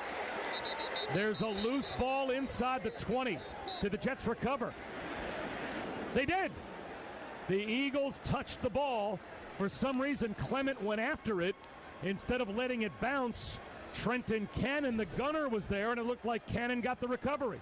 [1.14, 3.38] There's a loose ball inside the 20.
[3.82, 4.74] Did the Jets recover?
[6.14, 6.52] They did.
[7.50, 9.20] The Eagles touched the ball.
[9.58, 11.56] For some reason, Clement went after it
[12.02, 13.60] instead of letting it bounce.
[13.94, 17.62] Trenton Cannon, the gunner, was there, and it looked like Cannon got the recovery.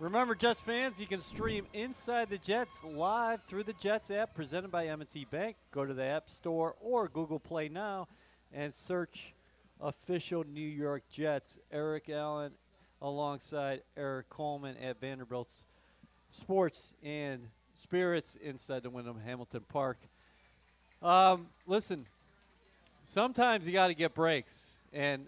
[0.00, 4.70] Remember, Jets fans, you can stream Inside the Jets live through the Jets app presented
[4.70, 5.56] by M&T Bank.
[5.70, 8.08] Go to the App Store or Google Play now
[8.52, 9.32] and search
[9.80, 11.58] official New York Jets.
[11.70, 12.52] Eric Allen
[13.00, 15.64] alongside Erik Coleman at Vanderbilt's
[16.30, 19.98] Sports and Spirits inside the Wyndham Hamilton Park.
[21.02, 22.06] Um, listen,
[23.10, 24.66] sometimes you got to get breaks.
[24.92, 25.26] And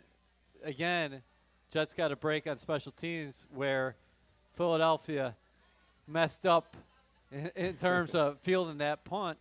[0.65, 1.23] again,
[1.73, 3.97] Jets got a break on special teams where
[4.57, 5.35] Philadelphia
[6.09, 6.77] messed up
[7.31, 9.39] in, in terms of fielding that punt.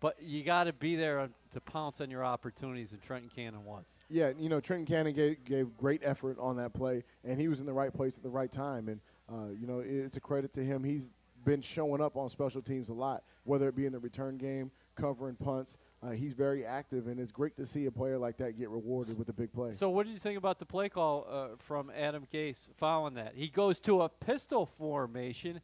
[0.00, 3.84] But you got to be there to pounce on your opportunities, and Trenton Cannon was.
[4.08, 7.58] Yeah, you know, Trenton Cannon gave, gave great effort on that play, and he was
[7.58, 8.88] in the right place at the right time.
[8.88, 10.84] And, uh, you know, it's a credit to him.
[10.84, 11.08] He's
[11.44, 14.70] been showing up on special teams a lot, whether it be in the return game,
[14.96, 15.76] covering punts.
[16.02, 19.18] Uh, he's very active, and it's great to see a player like that get rewarded
[19.18, 19.74] with a big play.
[19.74, 23.32] So, what did you think about the play call uh, from Adam Gase following that?
[23.34, 25.60] He goes to a pistol formation.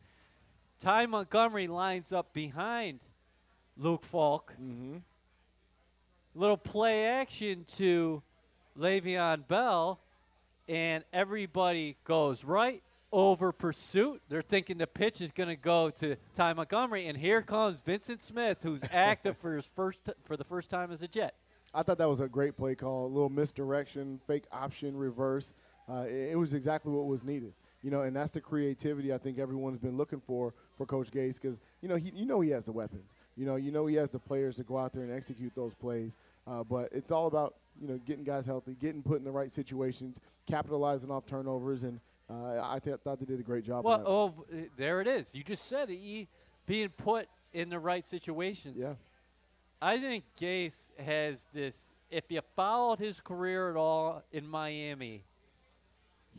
[0.83, 3.01] Ty Montgomery lines up behind
[3.77, 4.53] Luke Falk.
[4.61, 4.97] Mm-hmm.
[6.35, 8.22] little play action to
[8.79, 10.01] Le'Veon Bell,
[10.68, 12.83] and everybody goes right
[13.15, 14.21] over pursuit.
[14.29, 18.23] They're thinking the pitch is going to go to Ty Montgomery, and here comes Vincent
[18.23, 21.35] Smith, who's active for his first for the first time as a Jet.
[21.73, 23.07] I thought that was a great play call.
[23.07, 25.55] A little misdirection, fake option, reverse.
[25.89, 27.53] Uh, it, it, was exactly what was needed.
[27.83, 31.41] You know, and that's the creativity I think everyone's been looking for for Coach Gase
[31.41, 33.15] because you know he you know he has the weapons.
[33.37, 35.75] You know you know he has the players to go out there and execute those
[35.75, 36.17] plays.
[36.49, 39.53] Uh, but it's all about you know getting guys healthy, getting put in the right
[39.53, 40.17] situations,
[40.49, 42.01] capitalizing off turnovers, and
[42.31, 43.85] uh, I th- thought they did a great job.
[43.85, 44.45] Well, oh,
[44.77, 45.35] there it is.
[45.35, 46.29] You just said it.
[46.66, 48.77] being put in the right situations.
[48.79, 48.95] Yeah.
[49.83, 51.77] I think Gase has this.
[52.11, 55.25] If you followed his career at all in Miami,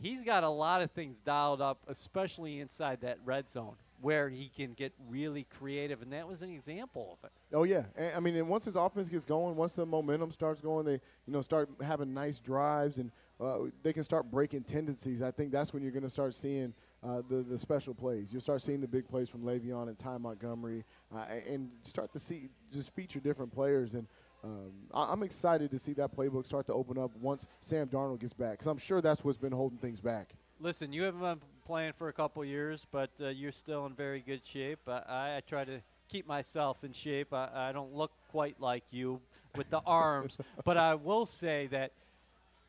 [0.00, 4.50] he's got a lot of things dialed up, especially inside that red zone where he
[4.54, 7.32] can get really creative, and that was an example of it.
[7.54, 10.60] Oh yeah, and, I mean, and once his offense gets going, once the momentum starts
[10.60, 13.10] going, they you know start having nice drives, and
[13.40, 15.22] uh, they can start breaking tendencies.
[15.22, 16.72] I think that's when you're going to start seeing
[17.04, 18.28] uh, the the special plays.
[18.32, 20.84] You'll start seeing the big plays from Le'Veon and Ty Montgomery,
[21.14, 23.94] uh, and start to see just feature different players.
[23.94, 24.06] And
[24.42, 28.20] um, I- am excited to see that playbook start to open up once Sam Darnold
[28.20, 30.30] gets back, because I'm sure that's what's been holding things back.
[30.58, 34.20] Listen, you haven't been playing for a couple years, but uh, you're still in very
[34.20, 34.78] good shape.
[34.88, 37.34] I, I try to keep myself in shape.
[37.34, 39.20] I, I don't look quite like you
[39.54, 41.92] with the arms, but I will say that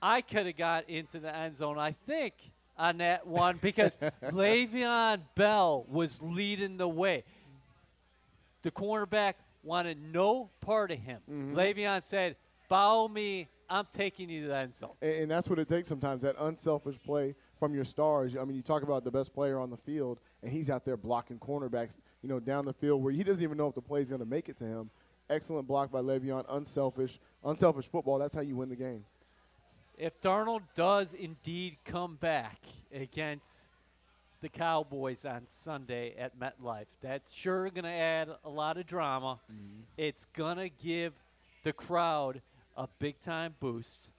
[0.02, 1.78] I could have got into the end zone.
[1.78, 2.34] I think
[2.78, 7.24] on that one because Le'Veon Bell was leading the way.
[8.64, 11.20] The cornerback wanted no part of him.
[11.30, 11.56] Mm-hmm.
[11.56, 12.36] Le'Veon said,
[12.70, 13.48] "Follow me.
[13.70, 16.22] I'm taking you to the end zone." And, and that's what it takes sometimes.
[16.22, 18.36] That unselfish play from your stars.
[18.40, 20.98] I mean, you talk about the best player on the field, and he's out there
[20.98, 24.02] blocking cornerbacks, you know, down the field where he doesn't even know if the play
[24.02, 24.90] is going to make it to him.
[25.30, 26.46] Excellent block by Le'Veon.
[26.50, 28.18] Unselfish, unselfish football.
[28.18, 29.04] That's how you win the game.
[29.98, 32.60] If Darnold does indeed come back
[32.94, 33.46] against
[34.42, 39.40] the Cowboys on Sunday at MetLife, that's sure going to add a lot of drama.
[39.52, 39.82] Mm-hmm.
[39.98, 41.14] It's going to give
[41.64, 42.42] the crowd
[42.78, 44.10] a big time boost.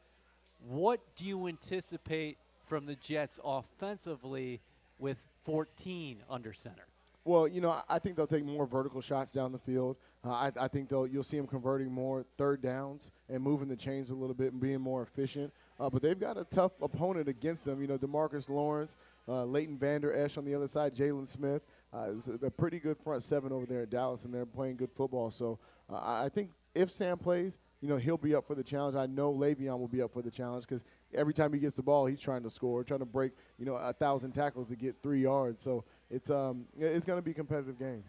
[0.69, 4.61] What do you anticipate from the Jets offensively
[4.99, 6.89] with 14 under center?
[7.29, 9.99] Well, you know, I think they'll take more vertical shots down the field.
[10.25, 13.77] Uh, I, I, think they'll you'll see them converting more third downs and moving the
[13.77, 15.53] chains a little bit and being more efficient.
[15.79, 17.83] Uh, but they've got a tough opponent against them.
[17.83, 18.97] You know, Demarcus Lawrence,
[19.29, 21.61] uh, Leighton Vander Esch on the other side, Jaylon Smith.
[21.93, 24.91] Uh, it's a pretty good front seven over there at Dallas, and they're playing good
[24.97, 25.31] football.
[25.31, 25.59] So
[25.93, 28.97] uh, I think if Sam plays, you know, he'll be up for the challenge.
[28.97, 30.83] I know Le'Veon will be up for the challenge because
[31.15, 33.75] every time he gets the ball, he's trying to score, trying to break, you know,
[33.75, 35.63] a thousand tackles to get three yards.
[35.63, 38.05] So it's um it's going to be a competitive game.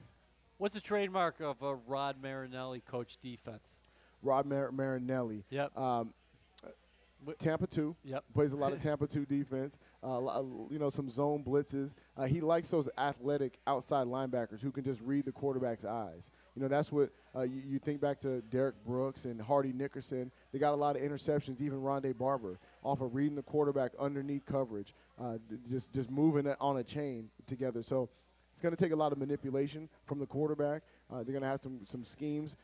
[0.58, 3.66] What's the trademark of a Rod Marinelli coach defense?
[4.22, 5.46] Rod Mar- Marinelli.
[5.50, 5.78] Yep.
[5.78, 6.14] Um,
[7.38, 7.96] Tampa two.
[8.04, 8.24] Yep.
[8.34, 9.78] Plays a lot of Tampa two defense.
[10.04, 11.92] Uh, you know, some zone blitzes.
[12.18, 16.30] Uh, he likes those athletic outside linebackers who can just read the quarterback's eyes.
[16.56, 20.32] You know, that's what uh, you, you, think back to Derrick Brooks and Hardy Nickerson.
[20.52, 24.46] They got a lot of interceptions, even Rondé Barber, off of reading the quarterback underneath
[24.46, 25.38] coverage, uh,
[25.70, 27.84] just just moving on a chain together.
[27.84, 28.10] So
[28.54, 30.82] it's going to take a lot of manipulation from the quarterback.
[31.12, 32.56] Uh, they're going to have some some schemes.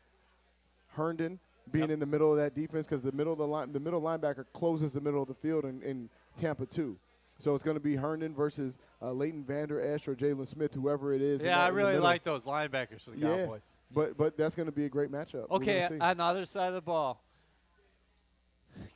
[0.88, 1.38] Herndon
[1.72, 1.90] being yep.
[1.90, 4.44] in the middle of that defense because the middle of the line, the middle linebacker
[4.52, 6.96] closes the middle of the field in, in Tampa two.
[7.38, 11.12] So it's going to be Herndon versus uh, Leighton Vander Esch or Jaylon Smith, whoever
[11.12, 11.42] it is.
[11.42, 13.66] Yeah, I really like those linebackers for the yeah, Cowboys.
[13.94, 15.50] But but that's going to be a great matchup.
[15.50, 17.22] Okay, on the other side of the ball,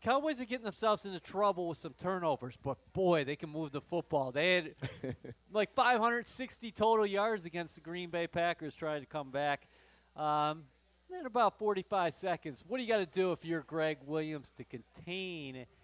[0.03, 3.81] Cowboys are getting themselves into trouble with some turnovers, but boy, they can move the
[3.81, 4.33] football.
[4.33, 5.16] They had
[5.53, 9.66] like 560 total yards against the Green Bay Packers trying to come back.
[10.16, 10.64] Um,
[11.18, 14.64] in about 45 seconds, what do you got to do if you're Gregg Williams to
[14.64, 15.66] contain–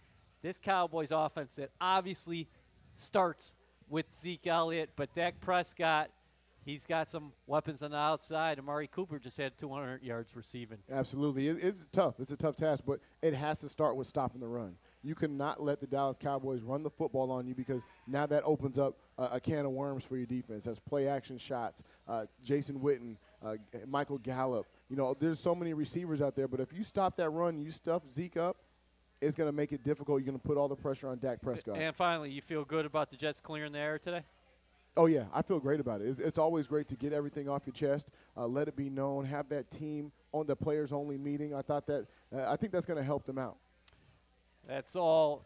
[0.46, 2.48] this Cowboys offense that obviously
[2.94, 3.54] starts
[3.88, 6.10] with Zeke Elliott, but Dak Prescott,
[6.66, 8.58] he's got some weapons on the outside.
[8.58, 10.78] Amari Cooper just had 200 yards receiving.
[10.90, 11.48] Absolutely.
[11.48, 12.16] It, it's tough.
[12.18, 14.74] It's a tough task, but it has to start with stopping the run.
[15.02, 18.78] You cannot let the Dallas Cowboys run the football on you because now that opens
[18.78, 20.64] up uh, a can of worms for your defense.
[20.64, 21.82] That's play action shots.
[22.06, 23.54] Uh, Jason Witten, uh,
[23.86, 24.66] Michael Gallup.
[24.90, 27.70] You know, there's so many receivers out there, but if you stop that run, you
[27.70, 28.56] stuff Zeke up,
[29.20, 30.20] it's going to make it difficult.
[30.20, 31.78] You're going to put all the pressure on Dak Prescott.
[31.78, 34.22] And finally, you feel good about the Jets clearing the air today?
[34.96, 36.08] Oh yeah, I feel great about it.
[36.08, 39.26] It's, it's always great to get everything off your chest, uh, let it be known,
[39.26, 41.54] have that team on the players only meeting.
[41.54, 43.56] I thought that uh, I think that's going to help them out.
[44.66, 45.44] That's all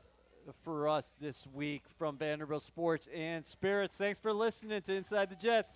[0.63, 3.97] for us this week from Vanderbilt Sports and Spirits.
[3.97, 5.75] Thanks for listening to Inside the Jets.